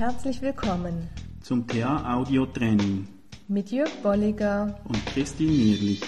Herzlich 0.00 0.40
willkommen 0.40 1.10
zum 1.42 1.68
TA 1.68 2.14
Audio 2.14 2.46
Training 2.46 3.06
mit 3.48 3.70
Jörg 3.70 3.90
Bolliger 4.02 4.80
und 4.88 4.96
Christine 5.04 5.50
Nierlich. 5.52 6.00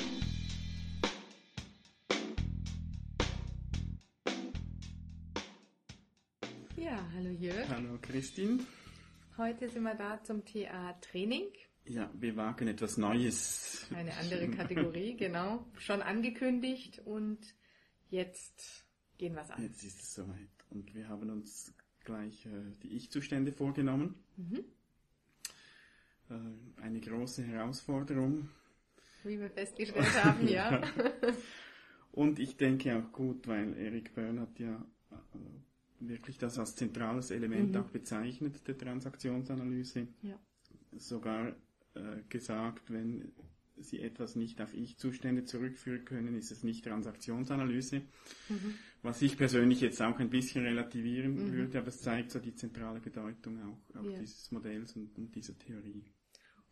Ja, 6.75 7.07
hallo 7.15 7.29
Jörg. 7.33 7.69
Hallo 7.69 7.99
Christine. 8.01 8.61
Heute 9.37 9.69
sind 9.69 9.83
wir 9.83 9.95
da 9.95 10.25
zum 10.25 10.43
TA 10.43 10.95
Training. 11.03 11.45
Ja, 11.85 12.11
wir 12.15 12.35
wagen 12.35 12.69
etwas 12.69 12.97
Neues. 12.97 13.89
Eine 13.95 14.17
andere 14.17 14.49
Kategorie, 14.53 15.17
genau. 15.19 15.67
Schon 15.77 16.01
angekündigt 16.01 17.03
und 17.05 17.41
jetzt 18.09 18.87
gehen 19.19 19.35
wir 19.35 19.43
es 19.43 19.51
an. 19.51 19.63
Jetzt 19.63 19.85
ist 19.85 20.01
es 20.01 20.15
soweit. 20.15 20.49
Und 20.71 20.95
wir 20.95 21.11
haben 21.11 21.29
uns 21.29 21.75
gleich 22.05 22.47
äh, 22.47 22.51
die 22.83 22.97
Ich-Zustände 22.97 23.53
vorgenommen. 23.53 24.15
Mhm. 24.37 24.65
Äh, 26.31 26.83
eine 26.83 27.01
große 27.01 27.43
Herausforderung. 27.43 28.49
Wie 29.25 29.39
wir 29.39 29.51
festgestellt 29.51 30.25
haben, 30.25 30.49
ja. 30.49 30.83
Und 32.13 32.39
ich 32.39 32.57
denke 32.57 32.97
auch 32.97 33.13
gut, 33.13 33.47
weil 33.47 33.77
Eric 33.77 34.15
Byrne 34.15 34.43
hat 34.43 34.59
ja 34.59 34.85
äh, 35.11 36.09
wirklich 36.09 36.39
das 36.39 36.59
als 36.59 36.77
zentrales 36.77 37.31
Element 37.31 37.73
mhm. 37.73 37.81
auch 37.81 37.89
bezeichnet, 37.89 38.67
der 38.67 38.77
Transaktionsanalyse. 38.77 40.09
Ja. 40.23 40.39
Sogar 40.99 41.55
äh, 41.95 42.23
gesagt, 42.29 42.91
wenn 42.91 43.33
Sie 43.77 44.01
etwas 44.01 44.37
nicht 44.37 44.61
auf 44.61 44.75
Ich-Zustände 44.75 45.45
zurückführen 45.45 46.05
können, 46.05 46.37
ist 46.37 46.51
es 46.51 46.63
nicht 46.63 46.85
Transaktionsanalyse. 46.85 48.03
Mhm. 48.49 48.75
Was 49.03 49.21
ich 49.21 49.37
persönlich 49.37 49.81
jetzt 49.81 50.01
auch 50.01 50.19
ein 50.19 50.31
bisschen 50.31 50.65
relativieren 50.65 51.35
mhm. 51.35 51.53
würde, 51.53 51.79
aber 51.79 51.89
es 51.89 52.01
zeigt 52.01 52.31
so 52.31 52.39
die 52.39 52.55
zentrale 52.55 53.01
Bedeutung 53.01 53.61
auch, 53.63 53.97
auch 53.97 54.05
ja. 54.05 54.19
dieses 54.19 54.51
Modells 54.53 54.95
und, 54.95 55.17
und 55.19 55.35
dieser 55.35 55.59
Theorie. 55.59 56.05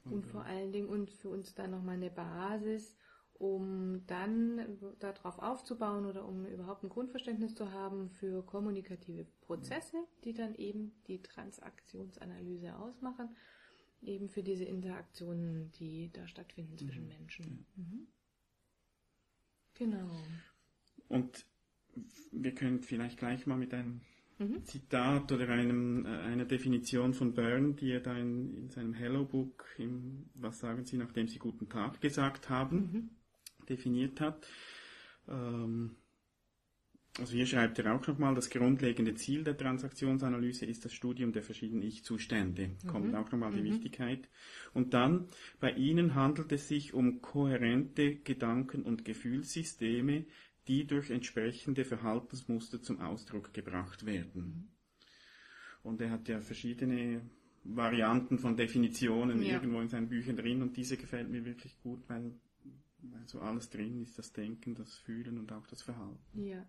Und, 0.05 0.13
und 0.13 0.27
vor 0.27 0.45
allen 0.45 0.73
Dingen 0.73 0.89
und 0.89 1.11
für 1.11 1.29
uns 1.29 1.55
dann 1.55 1.73
nochmal 1.73 1.97
eine 1.97 2.11
Basis, 2.11 2.97
um 3.35 4.07
dann 4.07 4.79
darauf 5.01 5.39
aufzubauen 5.41 6.07
oder 6.07 6.27
um 6.27 6.47
überhaupt 6.47 6.85
ein 6.85 6.89
Grundverständnis 6.89 7.55
zu 7.55 7.73
haben 7.73 8.11
für 8.11 8.45
kommunikative 8.45 9.27
Prozesse, 9.41 9.97
die 10.25 10.33
dann 10.33 10.55
eben 10.55 10.93
die 11.09 11.23
Transaktionsanalyse 11.23 12.77
ausmachen 12.77 13.35
eben 14.03 14.29
für 14.29 14.43
diese 14.43 14.65
Interaktionen, 14.65 15.71
die 15.73 16.11
da 16.13 16.27
stattfinden 16.27 16.77
zwischen 16.79 17.05
mhm. 17.05 17.09
Menschen. 17.09 17.67
Mhm. 17.77 18.09
Genau. 19.75 20.11
Und 21.09 21.47
wir 22.33 22.55
können 22.55 22.81
vielleicht 22.81 23.19
gleich 23.19 23.47
mal 23.47 23.57
mit 23.57 23.75
einem 23.75 24.01
mhm. 24.39 24.65
Zitat 24.65 25.31
oder 25.33 25.49
einem, 25.49 26.07
äh, 26.07 26.09
einer 26.09 26.45
Definition 26.45 27.15
von 27.15 27.35
Byrne, 27.35 27.75
die 27.75 27.93
er 27.93 28.01
da 28.01 28.17
in, 28.17 28.55
in 28.57 28.69
seinem 28.71 28.95
Hello 28.95 29.25
Book, 29.25 29.65
im, 29.79 30.31
was 30.35 30.61
sagen 30.61 30.85
Sie, 30.85 30.97
nachdem 30.97 31.29
Sie 31.29 31.39
guten 31.39 31.69
Tag 31.69 32.01
gesagt 32.01 32.49
haben, 32.49 32.77
mhm. 32.77 33.11
definiert 33.69 34.21
hat. 34.21 34.47
Ähm, 35.29 35.97
also 37.19 37.35
hier 37.35 37.47
schreibt 37.47 37.79
er 37.79 37.95
auch 37.95 38.07
nochmal, 38.07 38.35
das 38.35 38.51
grundlegende 38.51 39.15
Ziel 39.15 39.43
der 39.43 39.57
Transaktionsanalyse 39.57 40.65
ist 40.65 40.85
das 40.85 40.93
Studium 40.95 41.33
der 41.33 41.43
verschiedenen 41.43 41.83
Ich-Zustände. 41.83 42.69
Mhm. 42.69 42.89
Kommt 42.89 43.15
auch 43.15 43.31
nochmal 43.33 43.53
die 43.53 43.61
mhm. 43.61 43.75
Wichtigkeit. 43.75 44.29
Und 44.73 44.95
dann, 44.95 45.27
bei 45.59 45.73
ihnen 45.73 46.15
handelt 46.15 46.53
es 46.53 46.69
sich 46.69 46.95
um 46.95 47.21
kohärente 47.21 48.17
Gedanken- 48.17 48.83
und 48.83 49.05
Gefühlssysteme, 49.05 50.25
die 50.69 50.87
durch 50.87 51.11
entsprechende 51.11 51.85
Verhaltensmuster 51.85 52.83
zum 52.83 53.01
Ausdruck 53.01 53.53
gebracht 53.53 54.07
werden. 54.07 54.71
Und 55.83 56.01
er 56.01 56.11
hat 56.11 56.29
ja 56.29 56.41
verschiedene 56.41 57.23
Varianten 57.65 58.39
von 58.39 58.57
Definitionen 58.57 59.43
ja. 59.43 59.55
irgendwo 59.55 59.81
in 59.81 59.89
seinen 59.89 60.09
Büchern 60.09 60.37
drin 60.37 60.63
und 60.63 60.77
diese 60.77 60.97
gefällt 60.97 61.31
mir 61.31 61.45
wirklich 61.45 61.79
gut, 61.81 62.09
weil, 62.09 62.35
weil 63.03 63.27
so 63.27 63.41
alles 63.41 63.71
drin 63.71 64.03
ist, 64.03 64.19
das 64.19 64.33
Denken, 64.33 64.75
das 64.75 64.95
Fühlen 64.97 65.39
und 65.39 65.53
auch 65.53 65.67
das 65.67 65.83
Verhalten. 65.83 66.45
Ja 66.45 66.67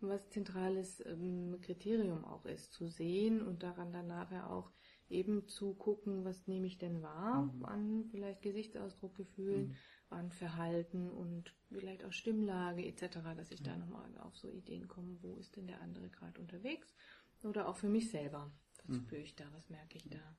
was 0.00 0.28
zentrales 0.30 1.04
ähm, 1.06 1.58
Kriterium 1.60 2.24
auch 2.24 2.44
ist, 2.46 2.72
zu 2.72 2.88
sehen 2.88 3.42
und 3.42 3.62
daran 3.62 3.92
dann 3.92 4.06
nachher 4.06 4.50
auch 4.50 4.70
eben 5.08 5.48
zu 5.48 5.74
gucken, 5.74 6.24
was 6.24 6.46
nehme 6.46 6.66
ich 6.66 6.78
denn 6.78 7.02
wahr 7.02 7.44
mhm. 7.44 7.64
an 7.64 8.04
vielleicht 8.10 8.42
Gesichtsausdruck, 8.42 9.14
Gefühlen, 9.16 9.68
mhm. 9.68 9.74
An 10.10 10.30
Verhalten 10.32 11.10
und 11.10 11.54
vielleicht 11.70 12.04
auch 12.04 12.12
Stimmlage 12.12 12.84
etc., 12.84 13.18
dass 13.36 13.50
ich 13.50 13.60
mhm. 13.60 13.64
da 13.64 13.76
nochmal 13.76 14.18
auf 14.18 14.36
so 14.36 14.48
Ideen 14.48 14.88
komme, 14.88 15.18
wo 15.20 15.36
ist 15.36 15.56
denn 15.56 15.66
der 15.66 15.80
andere 15.80 16.08
gerade 16.08 16.40
unterwegs 16.40 16.94
oder 17.42 17.68
auch 17.68 17.76
für 17.76 17.88
mich 17.88 18.10
selber, 18.10 18.50
was 18.84 18.96
mhm. 18.96 19.00
spüre 19.02 19.20
ich 19.20 19.36
da, 19.36 19.44
was 19.52 19.68
merke 19.68 19.98
ich 19.98 20.08
da. 20.08 20.36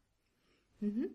Mhm. 0.79 1.09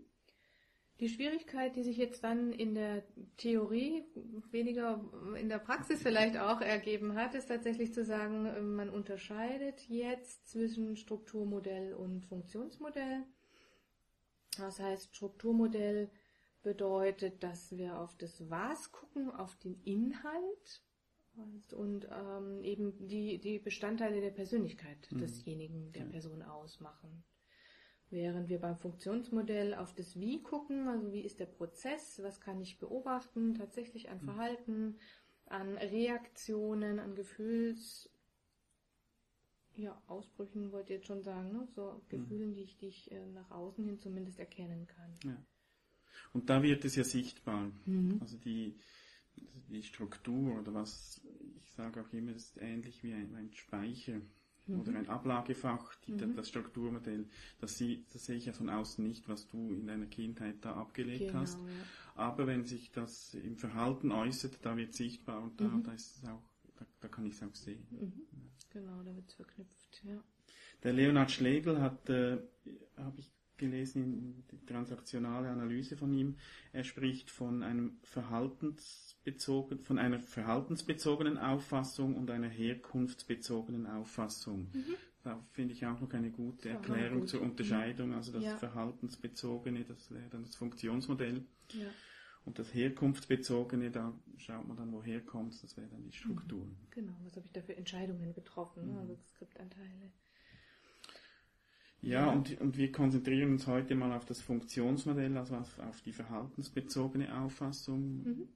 Die 1.00 1.08
Schwierigkeit, 1.08 1.74
die 1.74 1.82
sich 1.82 1.96
jetzt 1.96 2.22
dann 2.22 2.52
in 2.52 2.74
der 2.74 3.02
Theorie, 3.36 4.04
weniger 4.52 5.04
in 5.36 5.48
der 5.48 5.58
Praxis 5.58 6.00
vielleicht 6.02 6.36
auch 6.36 6.60
ergeben 6.60 7.16
hat, 7.16 7.34
ist 7.34 7.46
tatsächlich 7.46 7.92
zu 7.92 8.04
sagen, 8.04 8.76
man 8.76 8.90
unterscheidet 8.90 9.88
jetzt 9.88 10.48
zwischen 10.48 10.96
Strukturmodell 10.96 11.94
und 11.94 12.24
Funktionsmodell. 12.26 13.24
Das 14.56 14.78
heißt, 14.78 15.16
Strukturmodell 15.16 16.10
bedeutet, 16.64 17.44
dass 17.44 17.76
wir 17.76 18.00
auf 18.00 18.16
das 18.16 18.50
Was 18.50 18.90
gucken, 18.90 19.30
auf 19.30 19.54
den 19.56 19.80
Inhalt 19.84 20.82
und 21.72 22.08
ähm, 22.10 22.62
eben 22.62 23.06
die, 23.06 23.38
die 23.38 23.58
Bestandteile 23.58 24.20
der 24.20 24.30
Persönlichkeit 24.30 25.08
mhm. 25.10 25.18
desjenigen, 25.18 25.92
der 25.92 26.04
Person 26.04 26.42
ausmachen. 26.42 27.24
Während 28.10 28.48
wir 28.48 28.60
beim 28.60 28.76
Funktionsmodell 28.76 29.74
auf 29.74 29.94
das 29.94 30.18
Wie 30.18 30.42
gucken, 30.42 30.88
also 30.88 31.12
wie 31.12 31.22
ist 31.22 31.40
der 31.40 31.46
Prozess, 31.46 32.22
was 32.22 32.40
kann 32.40 32.60
ich 32.60 32.78
beobachten, 32.78 33.54
tatsächlich 33.54 34.10
an 34.10 34.18
mhm. 34.18 34.24
Verhalten, 34.24 34.98
an 35.46 35.76
Reaktionen, 35.76 36.98
an 37.00 37.14
Gefühls, 37.14 38.10
ja, 39.76 40.00
Ausbrüchen 40.06 40.70
wollte 40.70 40.92
ich 40.92 40.98
jetzt 40.98 41.08
schon 41.08 41.22
sagen, 41.22 41.52
ne? 41.52 41.66
so 41.74 42.00
Gefühlen, 42.08 42.50
mhm. 42.50 42.54
die 42.54 42.62
ich, 42.62 42.76
die 42.76 42.86
ich 42.86 43.10
äh, 43.10 43.26
nach 43.26 43.50
außen 43.50 43.84
hin 43.84 43.98
zumindest 43.98 44.38
erkennen 44.38 44.86
kann. 44.86 45.18
Ja. 45.24 45.44
Und 46.32 46.50
da 46.50 46.62
wird 46.62 46.84
es 46.84 46.96
ja 46.96 47.04
sichtbar. 47.04 47.70
Mhm. 47.86 48.18
Also 48.20 48.38
die, 48.38 48.76
die 49.68 49.82
Struktur 49.82 50.60
oder 50.60 50.74
was, 50.74 51.20
ich 51.62 51.70
sage 51.72 52.00
auch 52.02 52.12
immer, 52.12 52.32
ist 52.32 52.56
ähnlich 52.60 53.02
wie 53.02 53.14
ein, 53.14 53.34
ein 53.34 53.52
Speicher 53.52 54.20
mhm. 54.66 54.80
oder 54.80 54.94
ein 54.96 55.08
Ablagefach, 55.08 55.94
die, 56.06 56.12
mhm. 56.12 56.36
das 56.36 56.48
Strukturmodell. 56.48 57.26
Das, 57.58 57.78
sie, 57.78 58.04
das 58.12 58.26
sehe 58.26 58.36
ich 58.36 58.46
ja 58.46 58.52
von 58.52 58.68
außen 58.68 59.06
nicht, 59.06 59.28
was 59.28 59.48
du 59.48 59.72
in 59.72 59.86
deiner 59.86 60.06
Kindheit 60.06 60.64
da 60.64 60.74
abgelegt 60.74 61.28
genau, 61.28 61.40
hast. 61.40 61.58
Ja. 61.58 61.66
Aber 62.16 62.46
wenn 62.46 62.64
sich 62.64 62.92
das 62.92 63.34
im 63.34 63.56
Verhalten 63.56 64.12
äußert, 64.12 64.58
da 64.62 64.76
wird 64.76 64.94
sichtbar 64.94 65.42
und 65.42 65.60
da, 65.60 65.68
mhm. 65.68 65.82
da 65.82 65.92
ist 65.92 66.16
es 66.16 66.24
auch, 66.28 66.42
da, 66.76 66.86
da 67.00 67.08
kann 67.08 67.26
ich 67.26 67.34
es 67.34 67.42
auch 67.42 67.54
sehen. 67.54 67.86
Mhm. 67.90 68.12
Genau, 68.70 69.02
da 69.02 69.14
wird 69.14 69.28
es 69.28 69.34
verknüpft, 69.34 70.02
ja. 70.04 70.22
Der 70.82 70.92
Leonhard 70.92 71.30
Schlegel 71.30 71.80
hat, 71.80 72.10
äh, 72.10 72.38
habe 72.96 73.20
ich 73.20 73.32
gelesen 73.58 74.02
in 74.02 74.44
die 74.50 74.66
transaktionale 74.66 75.48
Analyse 75.48 75.96
von 75.96 76.12
ihm. 76.12 76.36
Er 76.72 76.84
spricht 76.84 77.30
von 77.30 77.62
einem 77.62 77.98
verhaltensbezogen, 78.02 79.80
von 79.84 79.98
einer 79.98 80.20
verhaltensbezogenen 80.20 81.38
Auffassung 81.38 82.16
und 82.16 82.30
einer 82.30 82.48
herkunftsbezogenen 82.48 83.86
Auffassung. 83.86 84.68
Mhm. 84.72 84.94
Da 85.22 85.42
finde 85.52 85.72
ich 85.72 85.86
auch 85.86 86.00
noch 86.00 86.12
eine 86.12 86.30
gute 86.30 86.68
Erklärung 86.68 87.20
gut. 87.20 87.30
zur 87.30 87.40
Unterscheidung. 87.40 88.12
Also 88.12 88.32
das 88.32 88.44
ja. 88.44 88.56
Verhaltensbezogene, 88.58 89.84
das 89.84 90.10
wäre 90.10 90.28
dann 90.30 90.42
das 90.42 90.54
Funktionsmodell. 90.54 91.44
Ja. 91.72 91.86
Und 92.44 92.58
das 92.58 92.74
Herkunftsbezogene, 92.74 93.90
da 93.90 94.12
schaut 94.36 94.68
man 94.68 94.76
dann, 94.76 94.92
woher 94.92 95.22
kommt 95.22 95.62
das 95.62 95.76
wäre 95.78 95.88
dann 95.88 96.04
die 96.04 96.12
Struktur. 96.12 96.66
Mhm. 96.66 96.76
Genau, 96.90 97.14
was 97.24 97.36
habe 97.36 97.46
ich 97.46 97.52
da 97.52 97.62
für 97.62 97.74
Entscheidungen 97.74 98.34
getroffen, 98.34 98.86
ne? 98.86 99.00
also 99.00 99.16
Skriptanteile. 99.16 100.12
Ja, 102.04 102.30
und, 102.30 102.60
und 102.60 102.76
wir 102.76 102.92
konzentrieren 102.92 103.52
uns 103.52 103.66
heute 103.66 103.94
mal 103.94 104.12
auf 104.12 104.24
das 104.24 104.40
Funktionsmodell, 104.40 105.36
also 105.36 105.56
auf, 105.56 105.78
auf 105.78 106.02
die 106.02 106.12
verhaltensbezogene 106.12 107.40
Auffassung, 107.40 108.22
mhm. 108.22 108.48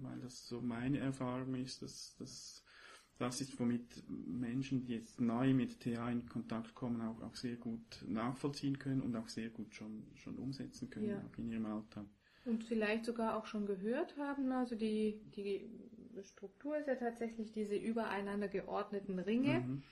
weil 0.00 0.18
das 0.20 0.46
so 0.46 0.60
meine 0.60 0.98
Erfahrung 0.98 1.54
ist, 1.54 1.82
dass, 1.82 2.16
dass 2.18 2.64
das 3.18 3.40
ist, 3.40 3.60
womit 3.60 4.02
Menschen, 4.08 4.80
die 4.80 4.94
jetzt 4.94 5.20
neu 5.20 5.52
mit 5.52 5.80
TA 5.80 6.10
in 6.10 6.26
Kontakt 6.26 6.74
kommen, 6.74 7.00
auch, 7.02 7.20
auch 7.22 7.36
sehr 7.36 7.56
gut 7.56 8.04
nachvollziehen 8.08 8.78
können 8.78 9.02
und 9.02 9.14
auch 9.16 9.28
sehr 9.28 9.50
gut 9.50 9.74
schon, 9.74 10.04
schon 10.14 10.36
umsetzen 10.36 10.90
können, 10.90 11.10
ja. 11.10 11.18
auch 11.18 11.38
in 11.38 11.50
ihrem 11.50 11.66
Alltag. 11.66 12.06
Und 12.44 12.64
vielleicht 12.64 13.04
sogar 13.04 13.36
auch 13.36 13.46
schon 13.46 13.66
gehört 13.66 14.16
haben, 14.18 14.50
also 14.52 14.74
die, 14.74 15.20
die 15.36 15.70
Struktur 16.22 16.76
ist 16.76 16.88
ja 16.88 16.96
tatsächlich 16.96 17.52
diese 17.52 17.76
übereinander 17.76 18.48
geordneten 18.48 19.18
Ringe. 19.18 19.60
Mhm 19.60 19.82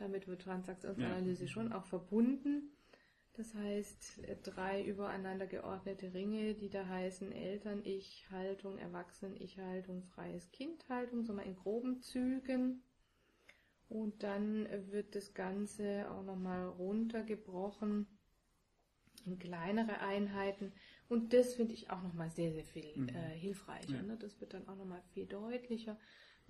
damit 0.00 0.26
wird 0.26 0.42
Transaktionsanalyse 0.42 1.44
ja. 1.44 1.48
schon 1.48 1.72
auch 1.72 1.86
verbunden. 1.86 2.72
Das 3.34 3.54
heißt, 3.54 4.20
drei 4.42 4.84
übereinander 4.84 5.46
geordnete 5.46 6.12
Ringe, 6.12 6.54
die 6.54 6.68
da 6.68 6.86
heißen 6.86 7.32
Eltern-Ich, 7.32 8.26
Haltung, 8.30 8.76
Erwachsenen-Ich-Haltung, 8.78 10.02
freies 10.02 10.50
Kind-Haltung, 10.50 11.24
so 11.24 11.32
mal 11.32 11.42
in 11.42 11.54
groben 11.54 12.00
Zügen. 12.02 12.82
Und 13.88 14.22
dann 14.22 14.68
wird 14.90 15.14
das 15.14 15.34
Ganze 15.34 16.10
auch 16.10 16.22
nochmal 16.22 16.68
runtergebrochen 16.68 18.06
in 19.26 19.38
kleinere 19.38 20.00
Einheiten. 20.00 20.72
Und 21.08 21.32
das 21.32 21.54
finde 21.54 21.74
ich 21.74 21.90
auch 21.90 22.02
nochmal 22.02 22.30
sehr, 22.30 22.52
sehr 22.52 22.64
viel 22.64 22.92
mhm. 22.94 23.08
äh, 23.08 23.36
hilfreicher. 23.36 23.96
Ja. 23.96 24.02
Ne? 24.02 24.16
Das 24.16 24.40
wird 24.40 24.54
dann 24.54 24.68
auch 24.68 24.76
nochmal 24.76 25.02
viel 25.12 25.26
deutlicher, 25.26 25.98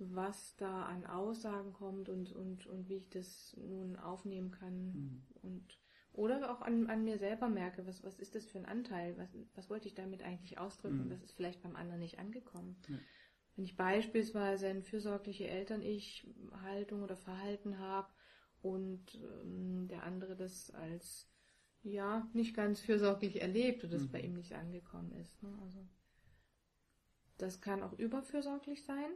was 0.09 0.55
da 0.55 0.83
an 0.83 1.05
Aussagen 1.05 1.73
kommt 1.73 2.09
und, 2.09 2.31
und, 2.33 2.65
und 2.67 2.89
wie 2.89 2.95
ich 2.95 3.09
das 3.09 3.55
nun 3.57 3.95
aufnehmen 3.97 4.51
kann. 4.51 4.93
Mhm. 4.93 5.23
Und, 5.41 5.79
oder 6.13 6.51
auch 6.51 6.61
an, 6.61 6.87
an 6.87 7.03
mir 7.03 7.17
selber 7.17 7.49
merke, 7.49 7.85
was, 7.85 8.03
was 8.03 8.19
ist 8.19 8.35
das 8.35 8.45
für 8.45 8.57
ein 8.57 8.65
Anteil? 8.65 9.17
Was, 9.17 9.29
was 9.55 9.69
wollte 9.69 9.87
ich 9.87 9.93
damit 9.93 10.23
eigentlich 10.23 10.57
ausdrücken? 10.57 11.05
Mhm. 11.05 11.11
Was 11.11 11.23
ist 11.23 11.33
vielleicht 11.33 11.61
beim 11.61 11.75
anderen 11.75 11.99
nicht 11.99 12.19
angekommen? 12.19 12.77
Ja. 12.89 12.97
Wenn 13.55 13.65
ich 13.65 13.75
beispielsweise 13.75 14.67
eine 14.67 14.81
fürsorgliche 14.81 15.47
Eltern-Ich-Haltung 15.47 17.03
oder 17.03 17.15
Verhalten 17.15 17.79
habe 17.79 18.07
und 18.61 19.15
ähm, 19.15 19.87
der 19.87 20.03
andere 20.03 20.35
das 20.35 20.71
als 20.71 21.29
ja 21.83 22.29
nicht 22.33 22.55
ganz 22.55 22.79
fürsorglich 22.79 23.41
erlebt 23.41 23.83
oder 23.83 23.93
das 23.93 24.03
mhm. 24.03 24.11
bei 24.11 24.21
ihm 24.21 24.33
nicht 24.33 24.53
angekommen 24.53 25.11
ist. 25.13 25.41
Ne? 25.43 25.57
Also 25.63 25.85
das 27.37 27.59
kann 27.59 27.83
auch 27.83 27.93
überfürsorglich 27.93 28.83
sein. 28.85 29.11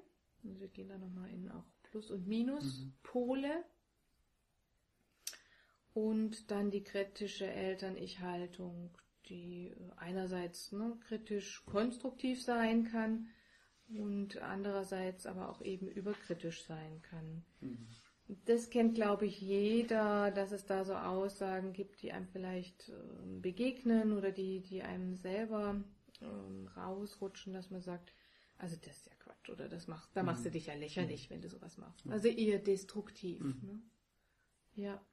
Also 0.46 0.60
wir 0.60 0.68
gehen 0.68 0.90
da 0.90 0.98
nochmal 0.98 1.30
in 1.30 1.50
auch 1.50 1.66
Plus- 1.84 2.12
und 2.12 2.28
Minuspole. 2.28 3.48
Mhm. 3.48 3.64
Und 5.94 6.52
dann 6.52 6.72
die 6.72 6.84
kritische 6.84 7.48
Eltern-Ich-Haltung, 7.48 8.98
die 9.30 9.74
einerseits 9.96 10.74
ne, 10.74 10.98
kritisch 11.08 11.64
konstruktiv 11.66 12.44
sein 12.44 12.84
kann, 12.84 13.30
und 13.90 14.38
andererseits 14.42 15.26
aber 15.26 15.50
auch 15.50 15.62
eben 15.62 15.88
überkritisch 15.88 16.64
sein 16.66 17.02
kann. 17.02 17.46
Mhm. 17.62 17.88
Das 18.46 18.72
kennt, 18.72 18.96
glaube 18.96 19.28
ich, 19.28 19.40
jeder, 19.40 20.32
dass 20.32 20.52
es 20.52 20.66
da 20.66 20.84
so 20.84 20.96
Aussagen 20.96 21.74
gibt, 21.74 22.02
die 22.02 22.12
einem 22.12 22.28
vielleicht 22.28 22.90
äh, 22.90 22.94
begegnen 23.40 24.14
oder 24.18 24.32
die, 24.32 24.62
die 24.62 24.82
einem 24.82 25.18
selber 25.18 25.84
ähm, 26.22 26.68
rausrutschen, 26.76 27.54
dass 27.54 27.70
man 27.70 27.82
sagt, 27.82 28.14
also 28.58 28.76
das 28.78 28.98
ist 28.98 29.08
ja 29.08 29.14
Quatsch 29.20 29.50
oder 29.50 29.68
das 29.68 29.88
machst, 29.88 30.10
da 30.14 30.24
machst 30.24 30.46
du 30.46 30.50
mhm. 30.50 30.54
dich 30.54 30.68
ja 30.68 30.76
lächerlich, 30.76 31.30
mhm. 31.30 31.34
wenn 31.34 31.42
du 31.42 31.50
sowas 31.50 31.78
machst. 31.78 32.08
Also 32.08 32.28
eher 32.28 32.60
destruktiv. 32.60 33.42
Mhm. 33.42 33.60
Ne? 33.64 33.82
Ja. 34.76 35.06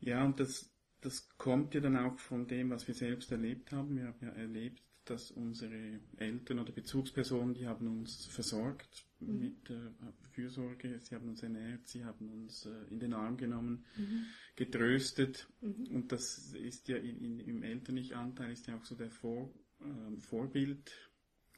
Ja, 0.00 0.24
und 0.24 0.40
das, 0.40 0.70
das 1.00 1.28
kommt 1.36 1.74
ja 1.74 1.80
dann 1.80 1.96
auch 1.96 2.18
von 2.18 2.46
dem, 2.46 2.70
was 2.70 2.86
wir 2.88 2.94
selbst 2.94 3.30
erlebt 3.30 3.72
haben. 3.72 3.96
Wir 3.96 4.06
haben 4.06 4.18
ja 4.22 4.30
erlebt, 4.30 4.82
dass 5.04 5.30
unsere 5.30 6.00
Eltern 6.16 6.60
oder 6.60 6.72
Bezugspersonen, 6.72 7.54
die 7.54 7.66
haben 7.66 7.86
uns 7.88 8.26
versorgt 8.26 9.06
mhm. 9.18 9.38
mit 9.38 9.70
äh, 9.70 9.90
Fürsorge, 10.30 11.00
sie 11.00 11.14
haben 11.14 11.28
uns 11.28 11.42
ernährt, 11.42 11.88
sie 11.88 12.04
haben 12.04 12.30
uns 12.30 12.66
äh, 12.66 12.84
in 12.90 13.00
den 13.00 13.12
Arm 13.12 13.36
genommen, 13.36 13.84
mhm. 13.96 14.26
getröstet. 14.56 15.48
Mhm. 15.60 15.86
Und 15.94 16.12
das 16.12 16.52
ist 16.54 16.88
ja 16.88 16.96
in, 16.96 17.20
in, 17.20 17.40
im 17.40 17.62
Elternich-Anteil 17.62 18.52
ist 18.52 18.66
ja 18.66 18.76
auch 18.76 18.84
so 18.84 18.94
der 18.94 19.10
Vor, 19.10 19.52
äh, 19.80 20.20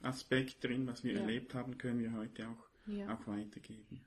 Vorbildaspekt 0.02 0.64
drin, 0.64 0.87
was 0.87 1.04
wir 1.04 1.14
ja. 1.14 1.20
erlebt 1.20 1.54
haben, 1.54 1.78
können 1.78 2.00
wir 2.00 2.12
heute 2.12 2.49
auch, 2.49 2.69
ja. 2.87 3.14
auch 3.14 3.26
weitergeben. 3.26 4.04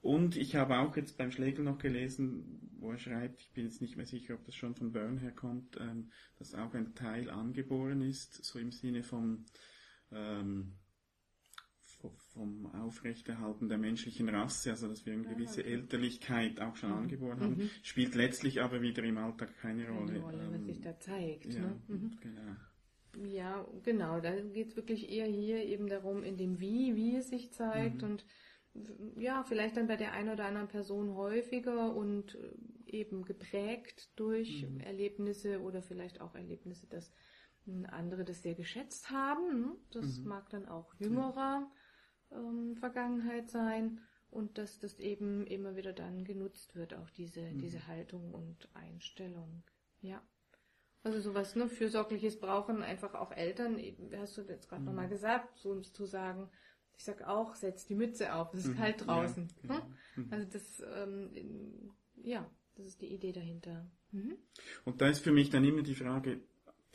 Und 0.00 0.36
ich 0.36 0.54
habe 0.54 0.78
auch 0.78 0.96
jetzt 0.96 1.18
beim 1.18 1.30
Schlegel 1.30 1.64
noch 1.64 1.78
gelesen, 1.78 2.70
wo 2.78 2.92
er 2.92 2.98
schreibt, 2.98 3.40
ich 3.40 3.52
bin 3.52 3.64
jetzt 3.64 3.80
nicht 3.80 3.96
mehr 3.96 4.06
sicher, 4.06 4.34
ob 4.34 4.44
das 4.44 4.54
schon 4.54 4.74
von 4.74 4.92
Byrne 4.92 5.20
herkommt, 5.20 5.76
ähm, 5.80 6.12
dass 6.38 6.54
auch 6.54 6.74
ein 6.74 6.94
Teil 6.94 7.28
angeboren 7.28 8.02
ist, 8.02 8.44
so 8.44 8.58
im 8.58 8.70
Sinne 8.70 9.02
vom, 9.02 9.46
ähm, 10.12 10.74
vom 12.34 12.66
Aufrechterhalten 12.66 13.68
der 13.68 13.78
menschlichen 13.78 14.28
Rasse, 14.28 14.70
also 14.70 14.86
dass 14.86 15.04
wir 15.06 15.14
eine 15.14 15.24
gewisse 15.24 15.64
Elterlichkeit 15.64 16.60
auch 16.60 16.76
schon 16.76 16.90
mhm. 16.90 16.98
angeboren 16.98 17.40
haben, 17.40 17.56
mhm. 17.56 17.70
spielt 17.82 18.14
letztlich 18.14 18.62
aber 18.62 18.82
wieder 18.82 19.02
im 19.02 19.18
Alltag 19.18 19.56
keine 19.56 19.88
Rolle. 19.88 20.12
Keine 20.12 20.22
Rolle, 20.22 20.52
was 20.52 20.66
sich 20.66 20.80
da 20.82 20.96
zeigt. 21.00 21.52
Ja, 21.52 21.62
ne? 21.62 21.82
mhm. 21.88 22.16
genau. 22.20 22.56
Ja, 23.24 23.66
genau. 23.82 24.20
Da 24.20 24.38
geht 24.40 24.68
es 24.68 24.76
wirklich 24.76 25.10
eher 25.10 25.26
hier 25.26 25.64
eben 25.64 25.88
darum, 25.88 26.22
in 26.22 26.36
dem 26.36 26.60
Wie, 26.60 26.96
wie 26.96 27.16
es 27.16 27.30
sich 27.30 27.52
zeigt 27.52 28.02
mhm. 28.02 28.10
und 28.10 28.26
ja, 29.16 29.42
vielleicht 29.44 29.76
dann 29.76 29.86
bei 29.86 29.96
der 29.96 30.12
einen 30.12 30.28
oder 30.28 30.44
anderen 30.44 30.68
Person 30.68 31.14
häufiger 31.14 31.94
und 31.94 32.34
äh, 32.34 32.98
eben 32.98 33.24
geprägt 33.24 34.10
durch 34.16 34.66
mhm. 34.68 34.80
Erlebnisse 34.80 35.60
oder 35.62 35.82
vielleicht 35.82 36.20
auch 36.20 36.34
Erlebnisse, 36.34 36.86
dass 36.86 37.12
andere 37.88 38.24
das 38.24 38.42
sehr 38.42 38.54
geschätzt 38.54 39.10
haben. 39.10 39.60
Ne? 39.60 39.76
Das 39.90 40.18
mhm. 40.18 40.28
mag 40.28 40.48
dann 40.50 40.68
auch 40.68 40.94
jüngerer 40.94 41.68
ähm, 42.30 42.76
Vergangenheit 42.76 43.50
sein 43.50 44.00
und 44.30 44.58
dass 44.58 44.78
das 44.78 44.98
eben 45.00 45.46
immer 45.46 45.76
wieder 45.76 45.92
dann 45.92 46.24
genutzt 46.24 46.76
wird, 46.76 46.94
auch 46.94 47.10
diese, 47.10 47.40
mhm. 47.40 47.58
diese 47.58 47.86
Haltung 47.86 48.32
und 48.32 48.68
Einstellung. 48.74 49.64
Ja. 50.00 50.22
Also 51.06 51.20
sowas, 51.20 51.54
ne, 51.54 51.68
Fürsorgliches 51.68 52.40
brauchen 52.40 52.82
einfach 52.82 53.14
auch 53.14 53.30
Eltern, 53.30 53.80
hast 54.16 54.38
du 54.38 54.42
jetzt 54.42 54.68
gerade 54.68 54.82
mhm. 54.82 54.88
nochmal 54.88 55.08
gesagt, 55.08 55.56
so 55.56 55.80
zu 55.80 56.04
sagen, 56.04 56.50
ich 56.96 57.04
sag 57.04 57.22
auch, 57.22 57.54
setz 57.54 57.86
die 57.86 57.94
Mütze 57.94 58.34
auf, 58.34 58.52
es 58.52 58.64
ist 58.64 58.72
mhm. 58.72 58.76
kalt 58.76 59.06
draußen. 59.06 59.46
Ja, 59.46 59.62
genau. 59.62 59.86
mhm. 60.16 60.32
Also 60.32 60.46
das, 60.50 60.82
ähm, 60.96 61.92
ja, 62.16 62.50
das 62.74 62.86
ist 62.86 63.02
die 63.02 63.14
Idee 63.14 63.30
dahinter. 63.30 63.88
Mhm. 64.10 64.36
Und 64.84 65.00
da 65.00 65.08
ist 65.08 65.20
für 65.20 65.30
mich 65.30 65.48
dann 65.48 65.64
immer 65.64 65.84
die 65.84 65.94
Frage, 65.94 66.40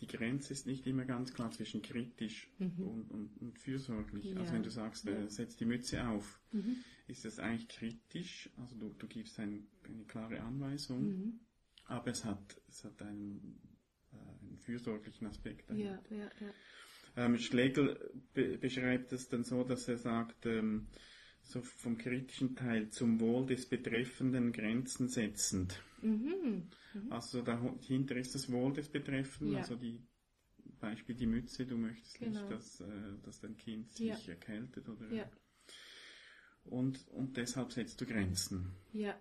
die 0.02 0.08
Grenze 0.08 0.52
ist 0.52 0.68
nicht 0.68 0.86
immer 0.88 1.06
ganz 1.06 1.34
klar 1.34 1.50
zwischen 1.52 1.82
kritisch 1.82 2.52
mhm. 2.60 2.86
und, 2.86 3.12
und, 3.12 3.38
und, 3.38 3.60
fürsorglich. 3.60 4.26
Ja. 4.26 4.42
Also 4.42 4.52
wenn 4.52 4.64
du 4.64 4.72
sagst, 4.72 5.08
äh, 5.08 5.30
setz 5.30 5.56
die 5.56 5.66
Mütze 5.66 6.06
auf, 6.06 6.42
mhm. 6.52 6.84
ist 7.08 7.24
das 7.24 7.40
eigentlich 7.40 7.70
kritisch? 7.70 8.50
Also 8.58 8.76
du, 8.76 8.90
du 8.90 9.08
gibst 9.08 9.40
ein, 9.40 9.70
eine 9.86 10.04
klare 10.04 10.42
Anweisung, 10.42 11.02
mhm. 11.02 11.40
aber 11.86 12.12
es 12.12 12.26
hat, 12.26 12.62
es 12.68 12.84
hat 12.84 13.02
einen, 13.04 13.71
einen 14.14 14.58
fürsorglichen 14.58 15.28
Aspekt 15.28 15.70
dahinter. 15.70 16.02
Ja, 16.10 16.18
ja, 16.18 16.32
ja. 16.40 16.54
Ähm, 17.18 17.38
Schlegel 17.38 18.12
be 18.34 18.58
beschreibt 18.58 19.12
es 19.12 19.28
dann 19.30 19.44
so, 19.44 19.64
dass 19.64 19.88
er 19.88 19.98
sagt, 19.98 20.46
ähm, 20.46 20.88
so 21.44 21.62
vom 21.62 21.98
kritischen 21.98 22.56
Teil 22.56 22.90
zum 22.90 23.20
Wohl 23.20 23.46
des 23.46 23.68
Betreffenden 23.68 24.52
Grenzen 24.52 25.10
setzend. 25.10 25.82
Mhm. 26.02 26.70
Mhm. 26.94 27.12
Also 27.12 27.42
dahinter 27.42 28.16
ist 28.16 28.36
das 28.36 28.52
Wohl 28.52 28.74
des 28.74 28.90
Betreffenden, 28.90 29.56
ja. 29.56 29.60
also 29.62 29.76
die 29.76 30.02
Beispiel 30.80 31.16
die 31.16 31.28
Mütze, 31.28 31.66
du 31.66 31.78
möchtest 31.78 32.20
genau. 32.20 32.42
nicht, 32.42 32.52
dass, 32.52 32.82
äh, 32.82 32.86
dass 33.24 33.40
dein 33.40 33.56
Kind 33.56 33.92
sich 33.92 34.08
ja. 34.08 34.34
erkältet 34.34 34.90
oder 34.90 35.12
ja. 35.12 35.30
und, 36.64 37.08
und 37.10 37.38
deshalb 37.38 37.72
setzt 37.72 38.02
du 38.02 38.06
Grenzen. 38.06 38.72
Ja. 38.94 39.16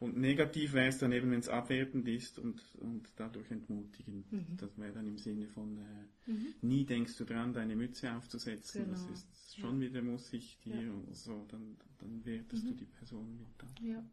Und 0.00 0.16
negativ 0.16 0.74
wäre 0.74 0.86
es 0.88 0.98
dann 0.98 1.10
eben, 1.10 1.32
wenn 1.32 1.40
es 1.40 1.48
abwertend 1.48 2.06
ist 2.06 2.38
und, 2.38 2.62
und 2.76 3.10
dadurch 3.16 3.50
entmutigend. 3.50 4.30
Mhm. 4.30 4.56
Das 4.56 4.78
wäre 4.78 4.92
dann 4.92 5.08
im 5.08 5.18
Sinne 5.18 5.48
von, 5.48 5.76
äh, 5.76 6.30
mhm. 6.30 6.54
nie 6.62 6.84
denkst 6.84 7.16
du 7.16 7.24
dran, 7.24 7.52
deine 7.52 7.74
Mütze 7.74 8.14
aufzusetzen. 8.14 8.84
Genau. 8.84 8.96
Das 8.96 9.10
ist 9.10 9.58
schon 9.58 9.82
ja. 9.82 9.88
wieder, 9.88 10.00
muss 10.02 10.32
ich 10.32 10.60
dir 10.60 10.80
ja. 10.80 10.92
so, 11.10 11.44
dann, 11.48 11.76
dann 11.98 12.24
wertest 12.24 12.64
mhm. 12.64 12.68
du 12.68 12.74
die 12.76 12.86
Person 12.86 13.38
mit 13.38 13.48
dann. 13.58 13.74
Ja. 13.84 14.08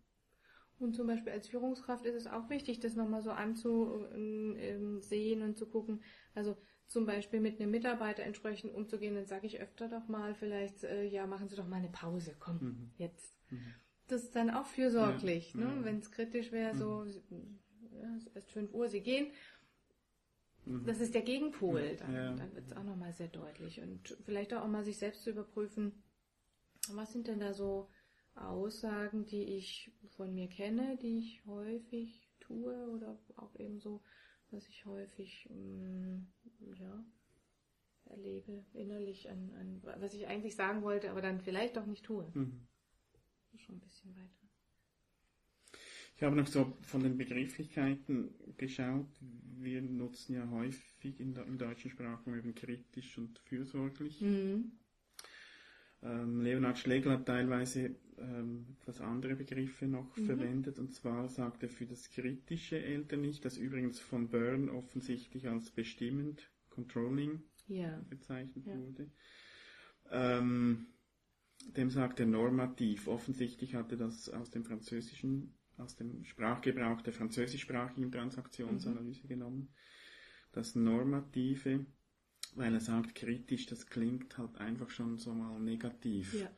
Und 0.80 0.96
zum 0.96 1.06
Beispiel 1.06 1.32
als 1.32 1.50
Führungskraft 1.50 2.04
ist 2.06 2.16
es 2.16 2.26
auch 2.28 2.50
wichtig, 2.50 2.80
das 2.80 2.96
nochmal 2.96 3.22
so 3.22 3.30
anzusehen 3.30 5.44
und 5.44 5.56
zu 5.56 5.68
gucken. 5.68 6.02
Also 6.34 6.58
zum 6.88 7.06
Beispiel 7.06 7.40
mit 7.40 7.62
einem 7.62 7.70
Mitarbeiter 7.70 8.24
entsprechend 8.24 8.74
umzugehen, 8.74 9.14
dann 9.14 9.28
sage 9.28 9.46
ich 9.46 9.62
öfter 9.62 9.88
doch 9.88 10.08
mal 10.08 10.34
vielleicht, 10.34 10.84
äh, 10.84 11.06
ja, 11.06 11.28
machen 11.28 11.48
Sie 11.48 11.56
doch 11.56 11.68
mal 11.68 11.78
eine 11.78 11.90
Pause, 11.90 12.36
komm, 12.40 12.58
mhm. 12.60 12.90
jetzt. 12.98 13.38
Mhm 13.52 13.76
das 14.08 14.24
ist 14.24 14.36
dann 14.36 14.50
auch 14.50 14.66
fürsorglich, 14.66 15.54
ja, 15.54 15.62
ne? 15.62 15.66
Ja. 15.66 15.84
Wenn 15.84 16.00
es 16.00 16.12
kritisch 16.12 16.52
wäre, 16.52 16.76
so, 16.76 17.06
mhm. 17.30 17.60
ja, 17.92 18.16
es 18.18 18.26
ist 18.26 18.36
erst 18.36 18.52
5 18.52 18.74
Uhr, 18.74 18.88
sie 18.90 19.02
gehen. 19.02 19.32
Mhm. 20.66 20.86
Das 20.86 21.00
ist 21.00 21.14
der 21.16 21.22
Gegenpol, 21.22 21.96
dann, 21.98 22.14
ja. 22.14 22.36
dann 22.36 22.54
wird 22.56 22.68
es 22.68 22.74
auch 22.74 22.84
nochmal 22.84 23.14
sehr 23.14 23.28
deutlich. 23.28 23.82
Und 23.82 24.18
vielleicht 24.26 24.54
auch, 24.54 24.64
auch 24.64 24.68
mal 24.68 24.84
sich 24.84 24.98
selbst 24.98 25.24
zu 25.24 25.32
überprüfen, 25.32 26.04
was 26.90 27.14
sind 27.14 27.28
denn 27.28 27.40
da 27.40 27.54
so 27.54 27.90
Aussagen, 28.36 29.26
die 29.26 29.44
ich 29.44 29.92
von 30.10 30.34
mir 30.34 30.50
kenne, 30.50 30.98
die 31.02 31.20
ich 31.20 31.46
häufig 31.46 32.30
tue 32.40 32.76
oder 32.90 33.18
auch 33.38 33.56
eben 33.60 33.80
so, 33.80 34.04
was 34.52 34.68
ich 34.68 34.86
häufig, 34.86 35.50
mh, 35.50 35.56
mm, 35.58 36.28
ja, 36.76 37.06
erlebe 38.06 38.66
innerlich 38.74 39.30
an, 39.32 39.52
an, 39.60 39.82
was 40.00 40.14
ich 40.14 40.28
eigentlich 40.28 40.56
sagen 40.56 40.84
wollte, 40.84 41.10
aber 41.10 41.22
dann 41.22 41.42
vielleicht 41.42 41.78
auch 41.80 41.88
nicht 41.88 42.06
tue. 42.06 42.30
Mhm 42.36 42.68
schon 43.60 43.76
ein 43.76 43.82
bisschen 43.82 44.16
weiter. 44.16 44.46
Ich 46.16 46.24
habe 46.24 46.36
noch 46.36 46.48
so 46.48 46.78
von 46.82 47.04
den 47.04 47.18
Begrifflichkeiten 47.18 48.34
geschaut. 48.58 49.10
Wir 49.58 49.82
nutzen 49.82 50.36
ja 50.36 50.50
häufig 50.50 51.20
in 51.20 51.34
der, 51.34 51.46
im 51.46 51.58
deutschen 51.58 51.92
Sprachraum 51.92 52.56
kritisch 52.56 53.18
und 53.18 53.38
fürsorglich. 53.40 54.22
Mhm. 54.22 54.72
Ähm, 56.04 56.42
Leonhard 56.42 56.78
Schlegel 56.78 57.12
hat 57.12 57.26
teilweise 57.26 57.96
ähm, 58.18 58.78
etwas 58.80 59.02
andere 59.02 59.36
Begriffe 59.36 59.88
noch 59.88 60.16
mhm. 60.16 60.26
verwendet. 60.26 60.80
Und 60.80 60.94
zwar 60.94 61.28
sagt 61.28 61.64
er 61.64 61.70
für 61.70 61.86
das 61.86 62.10
kritische 62.10 62.82
Elternlicht, 62.82 63.44
das 63.44 63.58
übrigens 63.58 64.00
von 64.00 64.30
Byrne 64.30 64.72
offensichtlich 64.72 65.50
als 65.50 65.72
bestimmend, 65.72 66.50
controlling 66.70 67.42
ja. 67.68 68.00
bezeichnet 68.10 68.68
ja. 68.68 68.78
wurde. 68.78 69.12
Ähm, 70.12 70.88
dem 71.66 71.90
sagt 71.90 72.20
er 72.20 72.26
normativ. 72.26 73.08
Offensichtlich 73.08 73.76
hat 73.76 73.92
er 73.92 73.98
das 73.98 74.30
aus 74.30 74.50
dem 74.50 74.64
Französischen 74.64 75.54
aus 75.78 75.96
dem 75.96 76.24
Sprachgebrauch 76.24 77.02
der 77.02 77.14
französischsprachigen 77.14 78.12
Transaktionsanalyse 78.12 79.24
mhm. 79.24 79.28
genommen. 79.28 79.70
Das 80.52 80.76
Normative, 80.76 81.86
weil 82.56 82.74
er 82.74 82.80
sagt, 82.80 83.16
kritisch, 83.16 83.66
das 83.66 83.88
klingt 83.88 84.38
halt 84.38 84.58
einfach 84.58 84.90
schon 84.90 85.18
so 85.18 85.34
mal 85.34 85.60
negativ. 85.60 86.34
Ja. 86.34 86.50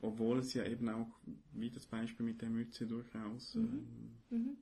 Obwohl 0.00 0.38
es 0.38 0.52
ja 0.54 0.66
eben 0.66 0.88
auch, 0.88 1.20
wie 1.52 1.70
das 1.70 1.86
Beispiel 1.86 2.26
mit 2.26 2.42
der 2.42 2.50
Mütze 2.50 2.86
durchaus 2.86 3.54
mhm. 3.54 4.18
Ähm, 4.30 4.56